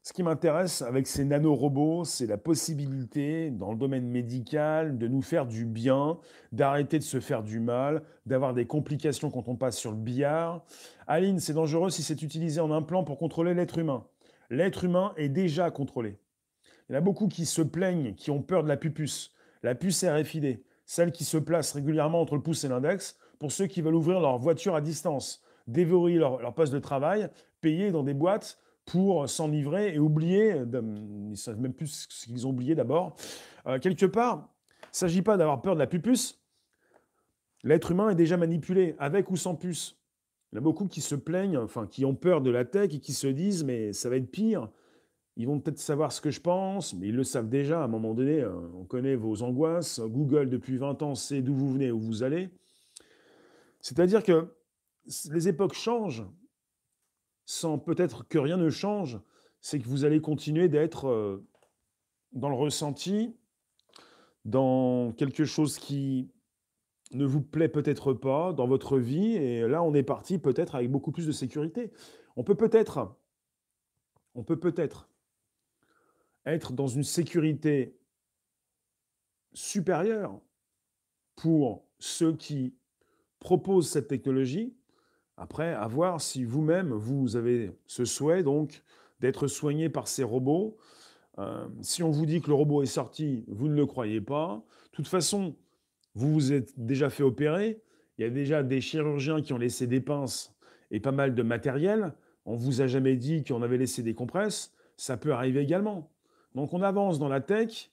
[0.01, 5.21] ce qui m'intéresse avec ces nanorobots, c'est la possibilité, dans le domaine médical, de nous
[5.21, 6.17] faire du bien,
[6.51, 10.63] d'arrêter de se faire du mal, d'avoir des complications quand on passe sur le billard.
[11.05, 14.05] Aline, c'est dangereux si c'est utilisé en implant pour contrôler l'être humain.
[14.49, 16.19] L'être humain est déjà contrôlé.
[16.87, 19.31] Il y en a beaucoup qui se plaignent, qui ont peur de la pupus,
[19.61, 23.67] la puce RFID, celle qui se place régulièrement entre le pouce et l'index, pour ceux
[23.67, 27.29] qui veulent ouvrir leur voiture à distance, déverrouiller leur, poste de travail,
[27.61, 32.47] payer dans des boîtes pour s'enivrer et oublier, ils ne savent même plus ce qu'ils
[32.47, 33.15] ont oublié d'abord.
[33.67, 34.49] Euh, quelque part,
[34.81, 36.41] il ne s'agit pas d'avoir peur de la pupus.
[37.63, 39.98] L'être humain est déjà manipulé, avec ou sans puce.
[40.51, 42.93] Il y en a beaucoup qui se plaignent, enfin qui ont peur de la tech
[42.93, 44.69] et qui se disent mais ça va être pire.
[45.35, 47.87] Ils vont peut-être savoir ce que je pense, mais ils le savent déjà à un
[47.87, 48.41] moment donné.
[48.41, 50.01] Euh, on connaît vos angoisses.
[50.01, 52.49] Google, depuis 20 ans, sait d'où vous venez, où vous allez.
[53.79, 54.53] C'est-à-dire que
[55.31, 56.25] les époques changent
[57.45, 59.19] sans peut-être que rien ne change,
[59.61, 61.43] c'est que vous allez continuer d'être euh,
[62.31, 63.35] dans le ressenti,
[64.45, 66.29] dans quelque chose qui
[67.11, 70.91] ne vous plaît peut-être pas dans votre vie, et là on est parti peut-être avec
[70.91, 71.91] beaucoup plus de sécurité.
[72.35, 73.15] On peut peut-être,
[74.35, 75.09] on peut peut-être
[76.45, 77.97] être dans une sécurité
[79.53, 80.39] supérieure
[81.35, 82.75] pour ceux qui
[83.39, 84.75] proposent cette technologie,
[85.39, 88.83] après, à voir si vous-même, vous avez ce souhait donc
[89.21, 90.77] d'être soigné par ces robots.
[91.37, 94.61] Euh, si on vous dit que le robot est sorti, vous ne le croyez pas.
[94.91, 95.55] De toute façon,
[96.15, 97.81] vous vous êtes déjà fait opérer.
[98.17, 100.53] Il y a déjà des chirurgiens qui ont laissé des pinces
[100.91, 102.13] et pas mal de matériel.
[102.45, 104.73] On vous a jamais dit qu'on avait laissé des compresses.
[104.97, 106.11] Ça peut arriver également.
[106.55, 107.91] Donc on avance dans la tech.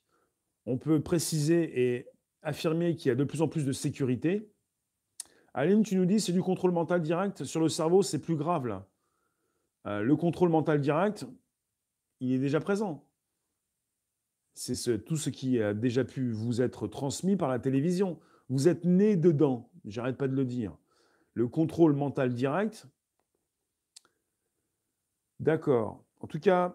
[0.65, 2.09] On peut préciser et
[2.43, 4.51] affirmer qu'il y a de plus en plus de sécurité.
[5.55, 8.67] Aline, tu nous dis c'est du contrôle mental direct sur le cerveau, c'est plus grave
[8.67, 8.87] là.
[9.87, 11.27] Euh, le contrôle mental direct,
[12.21, 13.06] il est déjà présent.
[14.59, 18.19] C'est tout ce qui a déjà pu vous être transmis par la télévision.
[18.49, 20.75] Vous êtes né dedans, j'arrête pas de le dire.
[21.35, 22.87] Le contrôle mental direct,
[25.41, 26.03] d'accord.
[26.21, 26.75] En tout cas,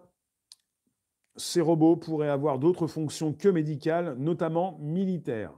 [1.35, 5.57] ces robots pourraient avoir d'autres fonctions que médicales, notamment militaires.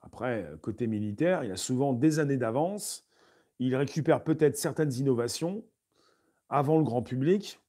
[0.00, 3.04] Après, côté militaire, il y a souvent des années d'avance.
[3.58, 5.64] Il récupère peut-être certaines innovations
[6.48, 7.60] avant le grand public.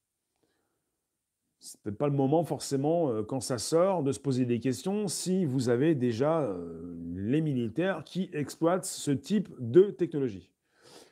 [1.59, 5.07] C'est peut-être pas le moment forcément, euh, quand ça sort, de se poser des questions
[5.07, 10.49] si vous avez déjà euh, les militaires qui exploitent ce type de technologie.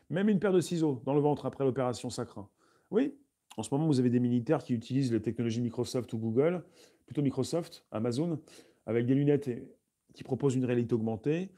[0.09, 2.47] Même une paire de ciseaux dans le ventre après l'opération Sacrin.
[2.91, 3.13] Oui,
[3.57, 6.63] en ce moment, vous avez des militaires qui utilisent les technologies Microsoft ou Google,
[7.05, 8.39] plutôt Microsoft, Amazon,
[8.85, 9.49] avec des lunettes
[10.13, 11.49] qui propose une réalité augmentée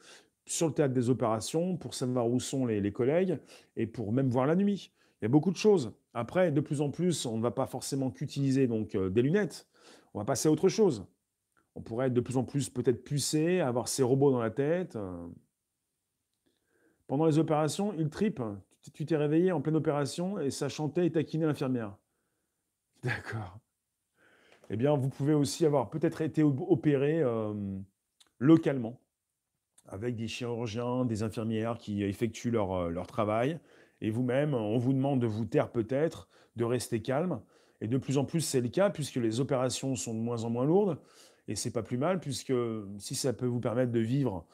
[0.46, 3.38] sur le théâtre des opérations pour savoir où sont les, collègues
[3.76, 4.92] et pour même voir la nuit.
[5.22, 5.94] Il y a beaucoup de choses.
[6.14, 9.68] Après, de plus en plus, on ne va pas forcément qu'utiliser donc euh, des lunettes.
[10.14, 11.06] On va passer à autre chose.
[11.76, 14.96] On pourrait être de plus en plus peut-être pucé, avoir ces robots dans la tête.
[14.96, 15.28] Euh.
[17.08, 18.42] Pendant les opérations, il tripe.
[18.94, 21.96] Tu t'es réveillé en pleine opération et ça chantait et taquinait l'infirmière.
[23.04, 23.60] D'accord.
[24.70, 27.54] Eh bien, vous pouvez aussi avoir peut-être été opéré euh,
[28.38, 29.02] localement,
[29.88, 33.60] avec des chirurgiens, des infirmières qui effectuent leur, leur travail.
[34.02, 37.42] Et vous-même, on vous demande de vous taire peut-être, de rester calme.
[37.82, 40.50] Et de plus en plus, c'est le cas, puisque les opérations sont de moins en
[40.50, 41.00] moins lourdes.
[41.48, 42.54] Et c'est pas plus mal, puisque
[42.98, 44.46] si ça peut vous permettre de vivre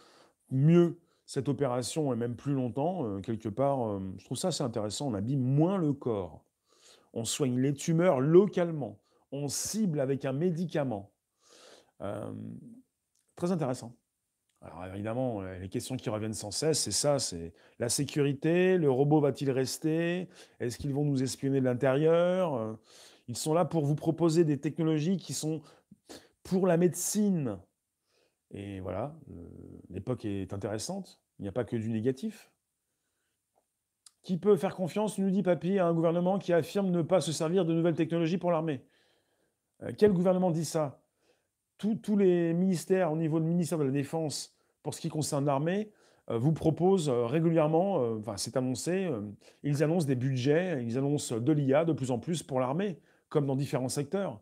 [0.51, 4.63] mieux cette opération et même plus longtemps, euh, quelque part, euh, je trouve ça assez
[4.63, 5.07] intéressant.
[5.07, 6.45] On abîme moins le corps.
[7.13, 8.99] On soigne les tumeurs localement.
[9.31, 11.11] On cible avec un médicament.
[13.35, 13.95] Très intéressant.
[14.61, 18.89] Alors évidemment, euh, les questions qui reviennent sans cesse, c'est ça, c'est la sécurité, le
[18.89, 20.27] robot va-t-il rester?
[20.59, 22.55] Est-ce qu'ils vont nous espionner de l'intérieur?
[22.55, 22.73] Euh,
[23.27, 25.61] Ils sont là pour vous proposer des technologies qui sont
[26.43, 27.59] pour la médecine.
[28.51, 29.15] Et voilà,
[29.89, 32.51] l'époque est intéressante, il n'y a pas que du négatif.
[34.23, 37.31] Qui peut faire confiance, nous dit Papy, à un gouvernement qui affirme ne pas se
[37.31, 38.83] servir de nouvelles technologies pour l'armée?
[39.83, 41.04] Euh, Quel gouvernement dit ça?
[41.77, 45.89] Tous les ministères au niveau du ministère de la Défense, pour ce qui concerne l'armée,
[46.31, 49.09] euh, vous proposent euh, régulièrement, euh, enfin c'est annoncé,
[49.63, 52.97] ils annoncent des budgets, ils annoncent de l'IA de plus en plus pour l'armée,
[53.29, 54.39] comme dans différents secteurs.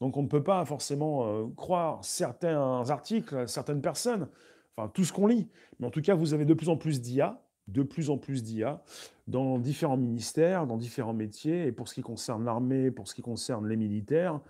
[0.00, 4.28] Donc on ne peut pas forcément croire certains articles, certaines personnes,
[4.76, 5.48] enfin tout ce qu'on lit.
[5.78, 8.42] Mais en tout cas, vous avez de plus en plus d'IA, de plus en plus
[8.42, 8.82] d'IA
[9.28, 11.66] dans différents ministères, dans différents métiers.
[11.66, 14.40] Et pour ce qui concerne l'armée, pour ce qui concerne les militaires,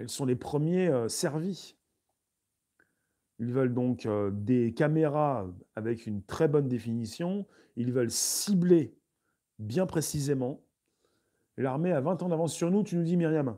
[0.00, 1.76] ils sont les premiers euh, servis.
[3.38, 7.46] Ils veulent donc euh, des caméras avec une très bonne définition.
[7.76, 8.96] Ils veulent cibler
[9.58, 10.60] bien précisément.
[11.56, 13.56] L'armée a 20 ans d'avance sur nous, tu nous dis Myriam.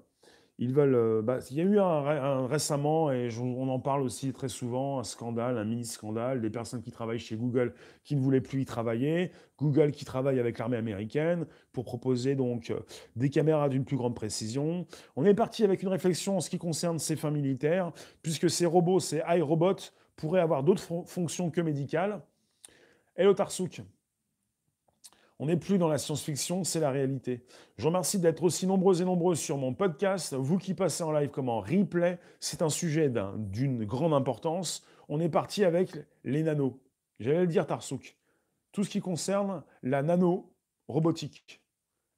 [0.69, 0.95] Veulent.
[0.95, 4.99] Euh, bah, il y a eu un, récemment, et on en parle aussi très souvent,
[4.99, 7.73] un scandale, un mini-scandale, des personnes qui travaillent chez Google
[8.05, 12.71] qui ne voulaient plus y travailler, Google qui travaille avec l'armée américaine pour proposer donc
[12.71, 12.81] euh,
[13.17, 14.87] des caméras d'une plus grande précision.
[15.17, 17.93] On est parti avec une réflexion en ce qui concerne ces fins militaires,
[18.23, 22.21] puisque ces robots, ces iRobots, pourraient avoir d'autres fonctions que médicales.
[23.17, 23.81] Hello Tarsouk,
[25.41, 27.43] on n'est plus dans la science-fiction, c'est la réalité.
[27.79, 30.35] Je vous remercie d'être aussi nombreux et nombreux sur mon podcast.
[30.35, 34.85] Vous qui passez en live comme en replay, c'est un sujet d'une grande importance.
[35.09, 35.93] On est parti avec
[36.25, 36.75] les nanos.
[37.21, 38.19] J'allais le dire, Tarsouk.
[38.73, 41.63] Tout ce qui concerne la nano-robotique.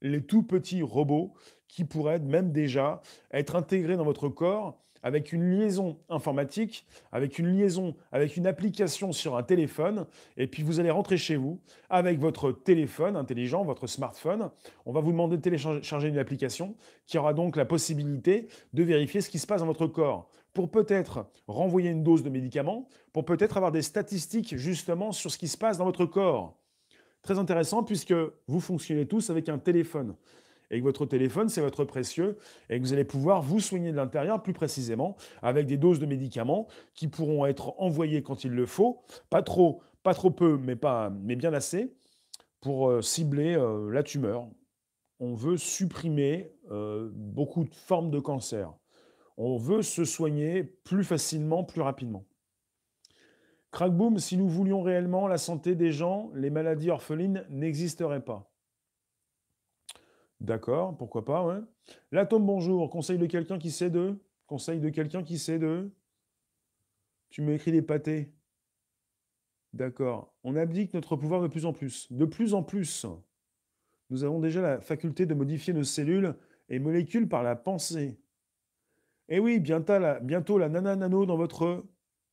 [0.00, 1.32] Les tout petits robots
[1.68, 7.48] qui pourraient même déjà être intégrés dans votre corps avec une liaison informatique, avec une
[7.56, 11.60] liaison, avec une application sur un téléphone, et puis vous allez rentrer chez vous
[11.90, 14.50] avec votre téléphone intelligent, votre smartphone.
[14.86, 16.74] On va vous demander de télécharger une application
[17.06, 20.70] qui aura donc la possibilité de vérifier ce qui se passe dans votre corps pour
[20.70, 25.48] peut-être renvoyer une dose de médicaments, pour peut-être avoir des statistiques justement sur ce qui
[25.48, 26.58] se passe dans votre corps.
[27.22, 28.14] Très intéressant puisque
[28.46, 30.14] vous fonctionnez tous avec un téléphone
[30.72, 32.38] et que votre téléphone, c'est votre précieux,
[32.70, 36.06] et que vous allez pouvoir vous soigner de l'intérieur plus précisément avec des doses de
[36.06, 40.76] médicaments qui pourront être envoyées quand il le faut, pas trop, pas trop peu, mais,
[41.36, 41.94] bien assez,
[42.60, 44.48] pour euh, cibler euh, la tumeur.
[45.20, 48.72] On veut supprimer euh, beaucoup de formes de cancer.
[49.36, 52.24] On veut se soigner plus facilement, plus rapidement.
[53.72, 58.51] Crackboom, si nous voulions réellement la santé des gens, les maladies orphelines n'existeraient pas.
[60.42, 61.60] D'accord, pourquoi pas, ouais.
[62.10, 62.90] L'atome, bonjour.
[62.90, 65.92] Conseil de quelqu'un qui sait de Conseil de quelqu'un qui sait de
[67.30, 68.34] Tu m'écris des pâtés.
[69.72, 70.34] D'accord.
[70.42, 72.12] On abdique notre pouvoir de plus en plus.
[72.12, 73.06] De plus en plus.
[74.10, 76.34] Nous avons déjà la faculté de modifier nos cellules
[76.68, 78.18] et molécules par la pensée.
[79.28, 81.84] Eh oui, bientôt la, bientôt dans votre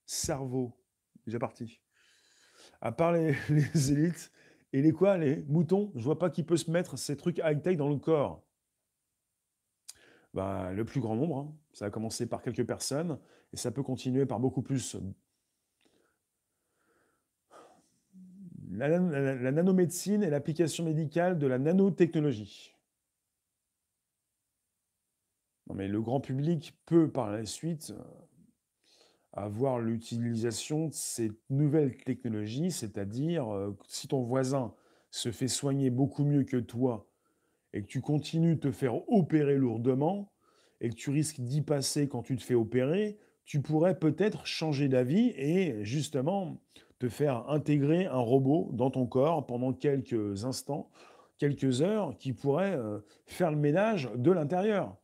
[0.08, 0.74] cerveau.
[1.28, 1.80] Déjà parti.
[2.82, 3.36] À part les
[3.91, 4.32] élites,
[4.73, 7.77] et les quoi, les moutons Je vois pas qui peut se mettre ces trucs high-tech
[7.77, 8.43] dans le corps.
[10.34, 11.38] Bah, le plus grand nombre.
[11.38, 11.55] Hein.
[11.73, 13.19] Ça a commencé par quelques personnes
[13.51, 14.95] et ça peut continuer par beaucoup plus.
[18.71, 22.75] La, nanomédecine est l'application médicale de la nanotechnologie.
[25.73, 27.93] Mais le grand public peut par la suite
[29.34, 33.48] avoir l'utilisation de ces nouvelles technologies, c'est-à-dire
[33.88, 34.74] si ton voisin
[35.12, 37.08] se fait soigner beaucoup mieux que toi
[37.74, 40.32] et que tu continues de te faire opérer lourdement
[40.82, 44.88] et que tu risques d'y passer quand tu te fais opérer, tu pourrais peut-être changer
[44.88, 46.62] d'avis et justement
[47.00, 50.89] te faire intégrer un robot dans ton corps pendant quelques instants,
[51.38, 52.78] quelques heures, qui pourrait
[53.26, 54.98] faire le ménage de l'intérieur.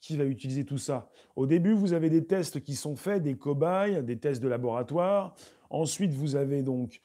[0.00, 1.10] Qui va utiliser tout ça?
[1.34, 5.34] Au début, vous avez des tests qui sont faits, des cobayes, des tests de laboratoire.
[5.70, 7.00] Ensuite, vous avez donc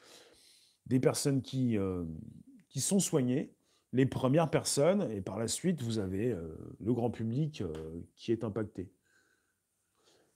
[0.86, 2.04] des personnes qui, euh,
[2.70, 3.54] qui sont soignées,
[3.94, 7.74] les premières personnes, et par la suite, vous avez euh, le grand public euh,
[8.16, 8.92] qui est impacté.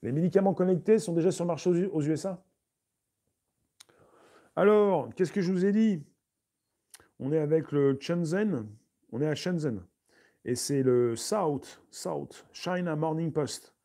[0.03, 2.43] Les médicaments connectés sont déjà sur le marché aux USA
[4.55, 6.03] Alors, qu'est-ce que je vous ai dit?
[7.19, 8.67] On est avec le Shenzhen,
[9.11, 9.83] on est à Shenzhen.
[10.47, 13.75] Et c'est le South, South China Morning Post,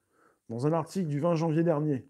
[0.49, 2.07] dans un article du 20 janvier dernier,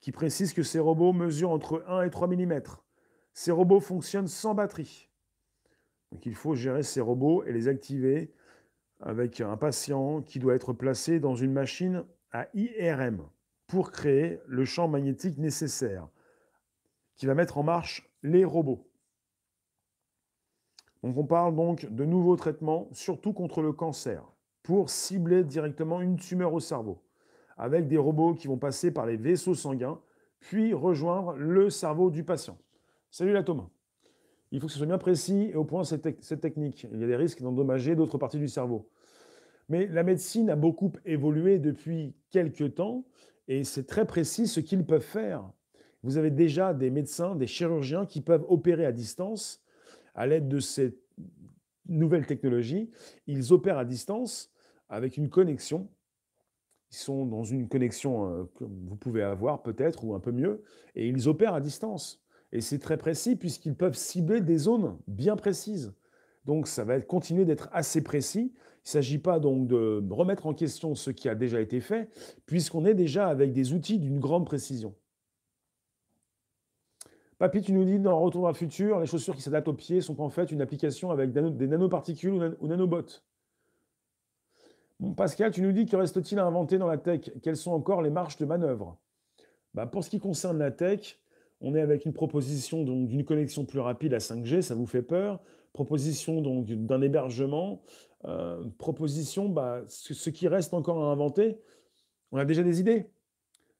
[0.00, 2.62] qui précise que ces robots mesurent entre 1 et 3 mm.
[3.34, 5.10] Ces robots fonctionnent sans batterie.
[6.12, 8.32] Donc il faut gérer ces robots et les activer
[9.00, 13.28] avec un patient qui doit être placé dans une machine à IRM
[13.66, 16.08] pour créer le champ magnétique nécessaire
[17.16, 18.87] qui va mettre en marche les robots.
[21.02, 24.22] Donc on parle donc de nouveaux traitements, surtout contre le cancer,
[24.62, 27.02] pour cibler directement une tumeur au cerveau,
[27.56, 30.00] avec des robots qui vont passer par les vaisseaux sanguins,
[30.40, 32.58] puis rejoindre le cerveau du patient.
[33.10, 33.68] Salut la Thomas.
[34.50, 36.86] Il faut que ce soit bien précis et au point cette, cette technique.
[36.92, 38.88] Il y a des risques d'endommager d'autres parties du cerveau.
[39.68, 43.04] Mais la médecine a beaucoup évolué depuis quelques temps
[43.46, 45.50] et c'est très précis ce qu'ils peuvent faire.
[46.02, 49.62] Vous avez déjà des médecins, des chirurgiens qui peuvent opérer à distance
[50.18, 50.98] à l'aide de cette
[51.86, 52.90] nouvelle technologie,
[53.28, 54.52] ils opèrent à distance
[54.88, 55.88] avec une connexion.
[56.90, 60.64] Ils sont dans une connexion euh, que vous pouvez avoir peut-être ou un peu mieux,
[60.96, 62.20] et ils opèrent à distance.
[62.50, 65.94] Et c'est très précis puisqu'ils peuvent cibler des zones bien précises.
[66.44, 68.52] Donc ça va continuer d'être assez précis.
[68.56, 72.08] Il ne s'agit pas donc de remettre en question ce qui a déjà été fait,
[72.44, 74.94] puisqu'on est déjà avec des outils d'une grande précision.
[77.38, 80.00] Papy, tu nous dis dans Retour vers le futur, les chaussures qui s'adaptent aux pieds
[80.00, 83.22] sont en fait une application avec des nanoparticules ou, nanobots.
[85.16, 87.30] Pascal, tu nous dis que reste-t-il à inventer dans la tech?
[87.40, 88.98] Quelles sont encore les marches de manœuvre?
[89.72, 91.20] Bah, Pour ce qui concerne la tech,
[91.60, 95.40] on est avec une proposition d'une connexion plus rapide à 5G, ça vous fait peur
[95.72, 97.82] Proposition donc d'un hébergement,
[98.24, 101.60] euh, proposition, bah, ce, qui reste encore à inventer,
[102.32, 103.06] on a déjà des idées.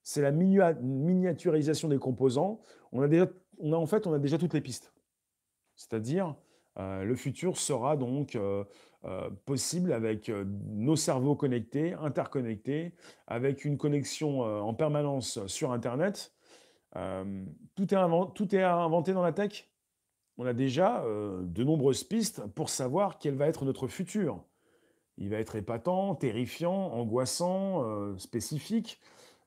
[0.04, 2.60] C'est la miniaturisation des composants.
[2.92, 3.26] On a déjà
[3.60, 4.92] on a en fait, on a déjà toutes les pistes.
[5.76, 6.34] C'est-à-dire,
[6.78, 8.64] euh, le futur sera donc euh,
[9.04, 12.94] euh, possible avec nos cerveaux connectés, interconnectés,
[13.26, 16.32] avec une connexion en permanence sur Internet.
[17.74, 19.68] tout, est tout est à inventer dans la tech.
[20.36, 24.44] On a déjà de nombreuses pistes pour savoir quel va être notre futur.
[25.16, 29.00] Il va être épatant, terrifiant, angoissant, spécifique.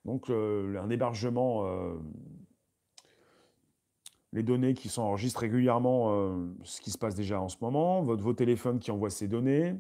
[0.03, 1.66] Donc un hébergement
[4.34, 8.01] les données qui sont enregistrées régulièrement, euh, ce qui se passe déjà en ce moment,
[8.03, 9.75] votre, vos téléphones qui envoient ces données.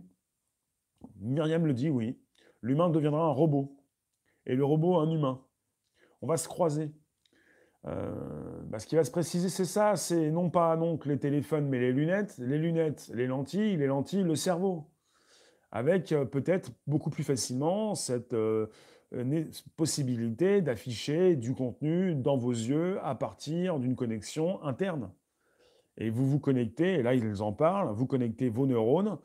[1.19, 2.19] Myriam le dit, oui.
[2.61, 3.77] L'humain deviendra un robot.
[4.45, 5.41] Et le robot un humain.
[6.21, 6.91] On va se croiser.
[7.87, 11.79] Euh, bah, ce qui va se préciser, c'est ça, c'est non pas les téléphones, mais
[11.79, 14.87] les lunettes, les lunettes, les lentilles, les lentilles, le cerveau.
[15.71, 18.35] Avec euh, peut-être beaucoup plus facilement cette
[19.75, 25.11] possibilité d'afficher du contenu dans vos yeux à partir d'une connexion interne.
[25.97, 29.19] Et vous vous connectez, et là ils en parlent, vous connectez vos neurones.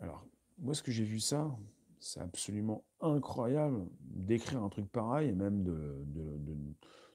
[0.00, 0.26] Alors,
[0.58, 1.56] moi ce que j'ai vu ça,
[2.00, 6.04] c'est absolument incroyable d'écrire un truc pareil et même de,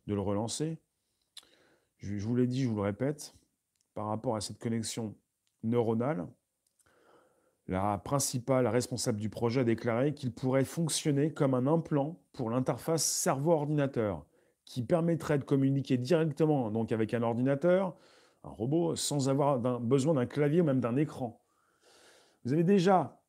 [0.07, 0.77] de le relancer.
[1.97, 3.33] Je vous l'ai dit, je vous le répète,
[3.93, 5.15] par rapport à cette connexion
[5.63, 6.27] neuronale,
[7.67, 13.03] la principale responsable du projet a déclaré qu'il pourrait fonctionner comme un implant pour l'interface
[13.03, 14.25] cerveau-ordinateur,
[14.65, 17.95] qui permettrait de communiquer directement donc avec un ordinateur,
[18.43, 21.39] un robot, sans avoir besoin d'un clavier ou même d'un écran.
[22.43, 23.19] Vous avez déjà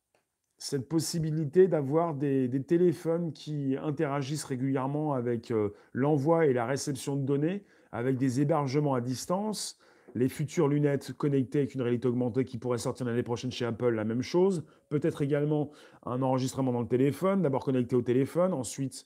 [0.57, 7.23] cette possibilité d'avoir des, téléphones qui interagissent régulièrement avec euh, l'envoi et la réception de
[7.23, 9.77] données, avec des hébergements à distance,
[10.15, 13.89] les futures lunettes connectées avec une réalité augmentée qui pourraient sortir l'année prochaine chez Apple,
[13.89, 14.63] la même chose.
[14.87, 15.71] Peut-être également
[16.05, 19.05] un enregistrement dans le téléphone, d'abord connecté au téléphone, ensuite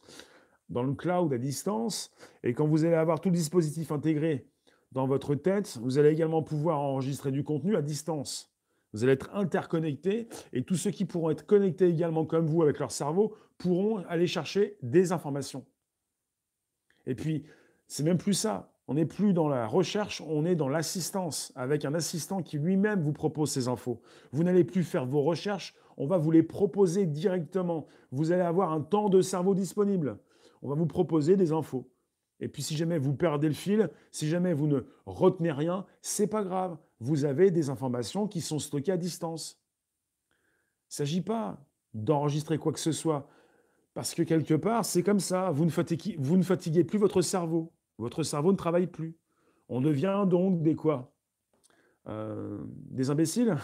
[0.70, 2.12] dans le cloud à distance.
[2.44, 4.48] Et quand vous allez avoir tout le dispositif intégré
[4.92, 8.54] dans votre tête, vous allez également pouvoir enregistrer du contenu à distance.
[8.94, 12.78] Vous allez être interconnecté et tous ceux qui pourront être connectés également comme vous avec
[12.78, 15.66] leur cerveau pourront aller chercher des informations.
[17.08, 17.46] Et puis,
[17.88, 18.72] c'est même plus ça.
[18.90, 23.04] On n'est plus dans la recherche, on est dans l'assistance, avec un assistant qui lui-même
[23.04, 24.02] vous propose ces infos.
[24.32, 27.86] Vous n'allez plus faire vos recherches, on va vous les proposer directement.
[28.12, 30.18] Vous allez avoir un temps de cerveau disponible.
[30.64, 31.88] On va vous proposer des infos.
[32.40, 36.26] Et puis si jamais vous perdez le fil, si jamais vous ne retenez rien, c'est
[36.26, 36.76] pas grave.
[37.00, 39.62] Vous avez des informations qui sont stockées à distance.
[40.32, 41.64] Il ne s'agit pas
[41.94, 43.30] d'enregistrer quoi que ce soit.
[43.94, 45.52] Parce que quelque part, c'est comme ça.
[45.52, 47.72] Vous ne, fatiguez, vous ne fatiguez plus votre cerveau.
[48.00, 49.18] Votre cerveau ne travaille plus.
[49.68, 51.12] On devient donc des quoi?
[52.08, 53.56] Euh, Des imbéciles?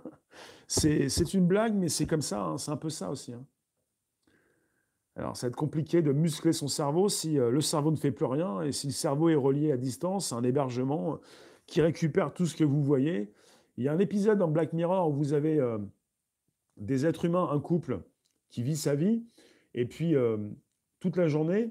[0.66, 3.32] C'est une blague, mais c'est comme ça, hein, c'est un peu ça aussi.
[3.32, 3.44] Hein.
[5.16, 8.12] Alors, ça va être compliqué de muscler son cerveau si euh, le cerveau ne fait
[8.12, 11.16] plus rien et si le cerveau est relié à distance, un hébergement euh,
[11.66, 13.32] qui récupère tout ce que vous voyez.
[13.78, 15.60] Il y a un épisode dans Black Mirror où vous avez
[16.76, 18.00] des êtres humains, un couple
[18.50, 19.24] qui vit sa vie,
[19.74, 20.14] et puis
[20.98, 21.70] toute la journée,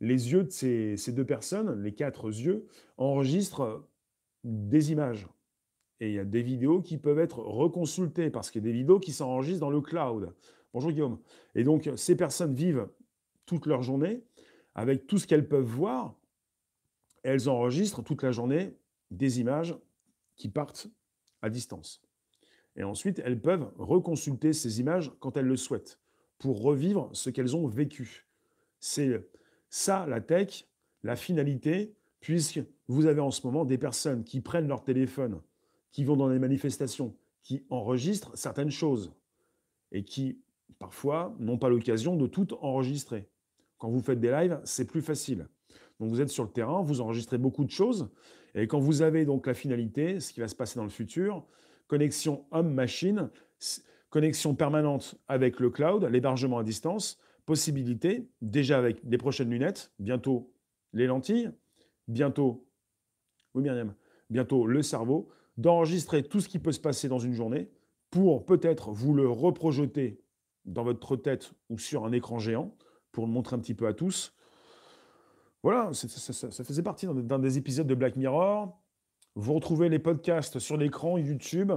[0.00, 2.66] les yeux de ces, deux personnes, les quatre yeux,
[2.96, 3.86] enregistrent
[4.42, 5.28] des images.
[6.00, 8.76] Et il y a des vidéos qui peuvent être reconsultées parce qu'il y a des
[8.76, 10.34] vidéos qui s'enregistrent dans le cloud.
[10.72, 11.18] Bonjour Guillaume.
[11.54, 12.88] Et donc, ces personnes vivent
[13.46, 14.22] toute leur journée
[14.74, 16.14] avec tout ce qu'elles peuvent voir.
[17.22, 18.76] elles enregistrent toute la journée
[19.10, 19.74] des images
[20.36, 20.88] qui partent
[21.42, 22.02] à distance.
[22.76, 26.00] Et ensuite, elles peuvent reconsulter ces images quand elles le souhaitent
[26.38, 28.26] pour revivre ce qu'elles ont vécu.
[28.80, 29.24] C'est
[29.74, 30.68] ça, la tech,
[31.02, 35.40] la finalité, puisque vous avez en ce moment des personnes qui prennent leur téléphone,
[35.90, 39.12] qui vont dans les manifestations, qui enregistrent certaines choses
[39.90, 40.38] et qui,
[40.78, 43.28] parfois, n'ont pas l'occasion de tout enregistrer.
[43.78, 45.48] Quand vous faites des lives, c'est plus facile.
[45.98, 48.08] Donc vous êtes sur le terrain, vous enregistrez beaucoup de choses,
[48.54, 51.44] et quand vous avez donc la finalité, ce qui va se passer dans le futur,
[51.88, 53.28] connexion homme-machine,
[54.08, 60.52] connexion permanente avec le cloud, l'hébergement à distance, possibilité, déjà avec les prochaines lunettes, bientôt
[60.92, 61.50] les lentilles,
[62.08, 62.66] bientôt,
[63.54, 63.68] oui
[64.30, 67.70] bientôt le cerveau, d'enregistrer tout ce qui peut se passer dans une journée
[68.10, 70.20] pour peut-être vous le reprojeter
[70.64, 72.74] dans votre tête ou sur un écran géant
[73.12, 74.34] pour le montrer un petit peu à tous.
[75.62, 78.78] Voilà, ça, ça faisait partie d'un des épisodes de Black Mirror.
[79.34, 81.72] Vous retrouvez les podcasts sur l'écran YouTube.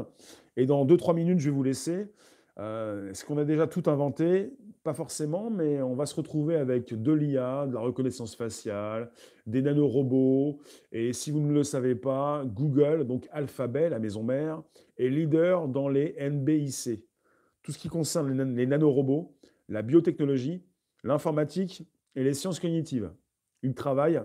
[0.57, 2.11] Et dans 2-3 minutes, je vais vous laisser.
[2.60, 4.51] Euh, est-ce qu'on a déjà tout inventé?
[4.84, 9.12] Pas forcément, mais on va se retrouver avec de l'IA, de la reconnaissance faciale,
[9.45, 10.60] des nanorobots.
[10.91, 14.64] Et si vous ne le savez pas, Google, donc Alphabet, la maison mère,
[14.97, 17.03] est leader dans les NBIC.
[17.62, 19.36] Tout ce qui concerne les, les nanorobots,
[19.68, 20.64] la biotechnologie,
[21.03, 21.84] l'informatique
[22.16, 23.12] et les sciences cognitives.
[23.62, 24.22] Ils travaillent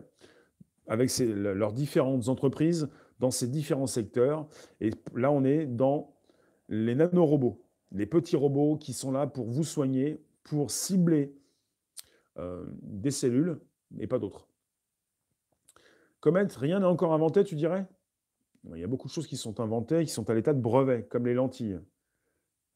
[0.87, 4.49] avec leurs différentes entreprises dans ces différents secteurs.
[4.81, 6.15] Et là, on est dans
[6.69, 7.63] les nanorobots
[7.93, 11.35] les petits robots qui sont là pour vous soigner, pour cibler
[12.39, 13.61] euh, des cellules
[13.99, 14.49] et pas d'autres.
[16.21, 17.87] Comet, rien n'est encore inventé, tu dirais?
[18.73, 21.05] Il y a beaucoup de choses qui sont inventées, qui sont à l'état de brevet,
[21.11, 21.81] comme les lentilles.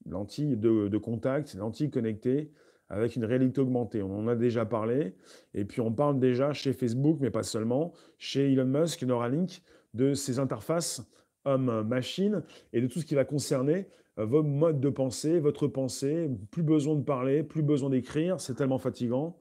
[0.04, 2.52] Lentilles de, contact, lentilles connectées
[2.88, 4.02] avec une réalité augmentée.
[4.02, 5.14] On en a déjà parlé.
[5.54, 9.62] Et puis on parle déjà chez Facebook, mais pas seulement, chez Elon Musk, Neuralink,
[9.94, 11.02] de ces interfaces
[11.44, 12.42] homme-machine
[12.72, 13.88] et de tout ce qui va concerner
[14.18, 18.54] euh, votre mode de pensée, votre pensée, plus besoin de parler, plus besoin d'écrire, c'est
[18.54, 19.38] tellement fatigant.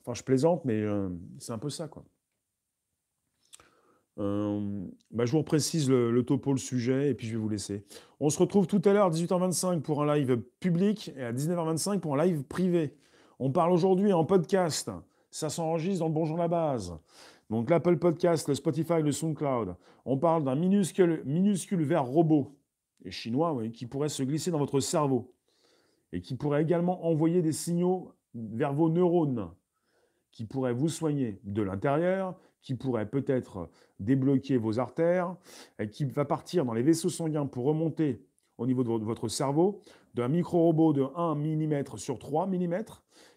[0.00, 1.08] Enfin, je plaisante, mais euh,
[1.38, 2.04] c'est un peu ça, quoi.
[4.18, 7.84] Euh, bah, je vous précise le, topo, le sujet, et puis je vais vous laisser.
[8.18, 12.00] On se retrouve tout à l'heure à 18h25 pour un live public et à 19h25
[12.00, 12.96] pour un live privé.
[13.38, 14.90] On parle aujourd'hui en podcast.
[15.30, 16.94] Ça s'enregistre dans le Bonjour la base.
[17.48, 19.74] Donc l'Apple Podcast, le Spotify, le SoundCloud.
[20.04, 22.59] On parle d'un minuscule, minuscule verre robot
[23.04, 25.32] et chinois, qui pourrait se glisser dans votre cerveau
[26.12, 29.50] et qui pourrait également envoyer des signaux vers vos neurones,
[30.30, 35.36] qui pourraient vous soigner de l'intérieur, qui pourrait peut-être débloquer vos artères,
[35.92, 38.24] qui va partir dans les vaisseaux sanguins pour remonter
[38.58, 39.80] au niveau de votre cerveau,
[40.14, 42.84] d'un micro-robot de 1 mm sur 3 mm,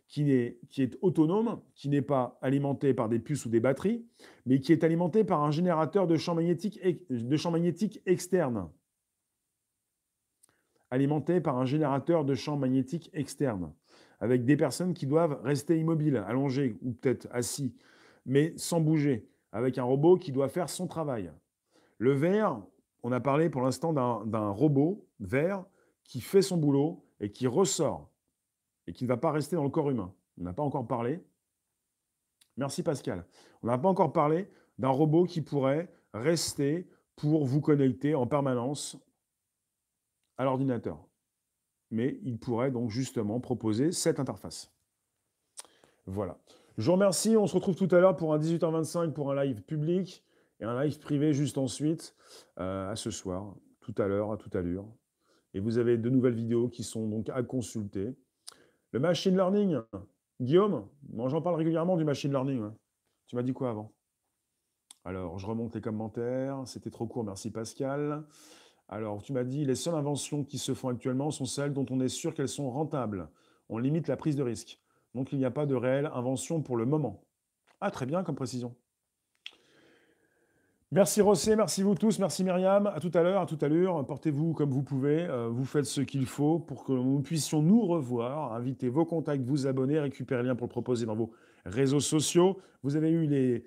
[0.08, 4.06] qui est, qui est autonome, qui n'est pas alimenté par des puces ou des batteries,
[4.46, 8.68] mais qui est alimenté par un générateur de champ magnétique, de champ magnétique externe
[10.94, 13.74] alimenté par un générateur de champ magnétique externe,
[14.20, 17.76] avec des personnes qui doivent rester immobiles, allongées ou peut-être assis,
[18.28, 21.32] mais sans bouger, avec un robot qui doit faire son travail.
[21.98, 22.62] Le verre,
[23.02, 25.66] on a parlé pour l'instant d'un robot vert
[26.04, 28.12] qui fait son boulot et qui ressort,
[28.86, 30.14] et qui ne va pas rester dans le corps humain.
[30.40, 31.20] On n'a pas encore parlé.
[32.56, 33.26] Merci Pascal.
[33.64, 38.96] On n'a pas encore parlé d'un robot qui pourrait rester pour vous connecter en permanence
[40.38, 41.08] à l'ordinateur.
[41.92, 44.74] Mais il pourrait donc justement proposer cette interface.
[46.06, 46.40] Voilà.
[46.78, 47.38] Je vous remercie.
[47.38, 50.24] On se retrouve tout à l'heure pour un 18h25 pour un live public
[50.60, 52.16] et un live privé juste ensuite
[52.60, 54.88] euh, à ce soir, tout à l'heure, à toute allure.
[55.54, 58.16] Et vous avez de nouvelles vidéos qui sont donc à consulter.
[58.92, 59.78] Le machine learning,
[60.42, 62.72] Guillaume, moi j'en parle régulièrement du machine learning.
[63.28, 63.94] Tu m'as dit quoi avant?
[65.06, 66.62] Alors, je remonte les commentaires.
[66.66, 68.26] C'était trop court, merci Pascal.
[68.90, 72.00] Alors, tu m'as dit, les seules inventions qui se font actuellement sont celles dont on
[72.00, 73.30] est sûr qu'elles sont rentables.
[73.70, 74.80] On limite la prise de risque.
[75.16, 77.24] Donc, il n'y a pas de réelle invention pour le moment.
[77.82, 78.76] Ah, très bien comme précision.
[80.94, 82.86] Merci Rossé, merci vous tous, merci Myriam.
[82.86, 84.06] À tout à l'heure, à tout à l'heure.
[84.06, 85.24] Portez-vous comme vous pouvez.
[85.24, 88.54] Euh, vous faites ce qu'il faut pour que nous puissions nous revoir.
[88.54, 91.32] Invitez vos contacts, vous abonner, récupérer le lien pour le proposer dans vos
[91.66, 92.60] réseaux sociaux.
[92.84, 93.66] Vous avez eu les,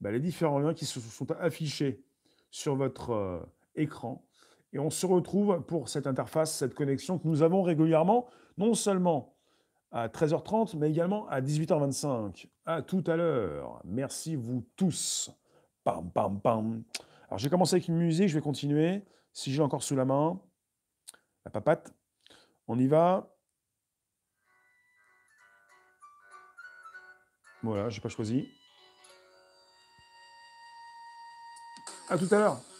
[0.00, 2.02] bah, différents liens qui se sont affichés
[2.50, 3.40] sur votre euh,
[3.76, 4.24] écran.
[4.74, 8.26] Et on se retrouve pour cette interface, cette connexion que nous avons régulièrement,
[8.58, 9.36] non seulement
[9.92, 12.48] à 13h30, mais également à 18h25.
[12.66, 13.80] À tout à l'heure.
[13.84, 15.30] Merci vous tous.
[15.84, 16.82] Pam, pam, pam.
[17.28, 19.04] Alors j'ai commencé avec une musique, je vais continuer.
[19.32, 20.40] Si j'ai encore sous la main,
[21.44, 21.94] la papate.
[22.66, 23.30] On y va.
[27.62, 28.48] Voilà, j'ai pas choisi.
[32.08, 32.73] À tout à l'heure.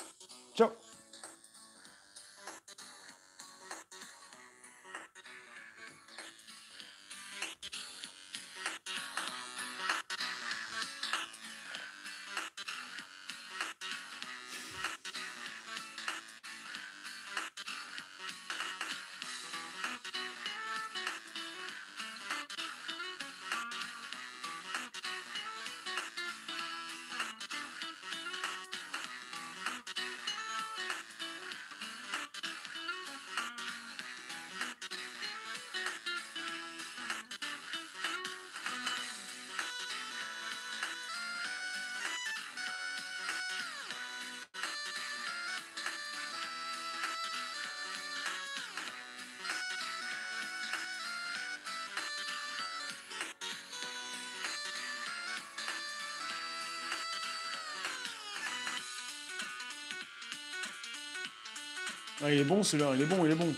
[62.27, 63.53] Ah, il est bon celui-là, il est bon, il est bon.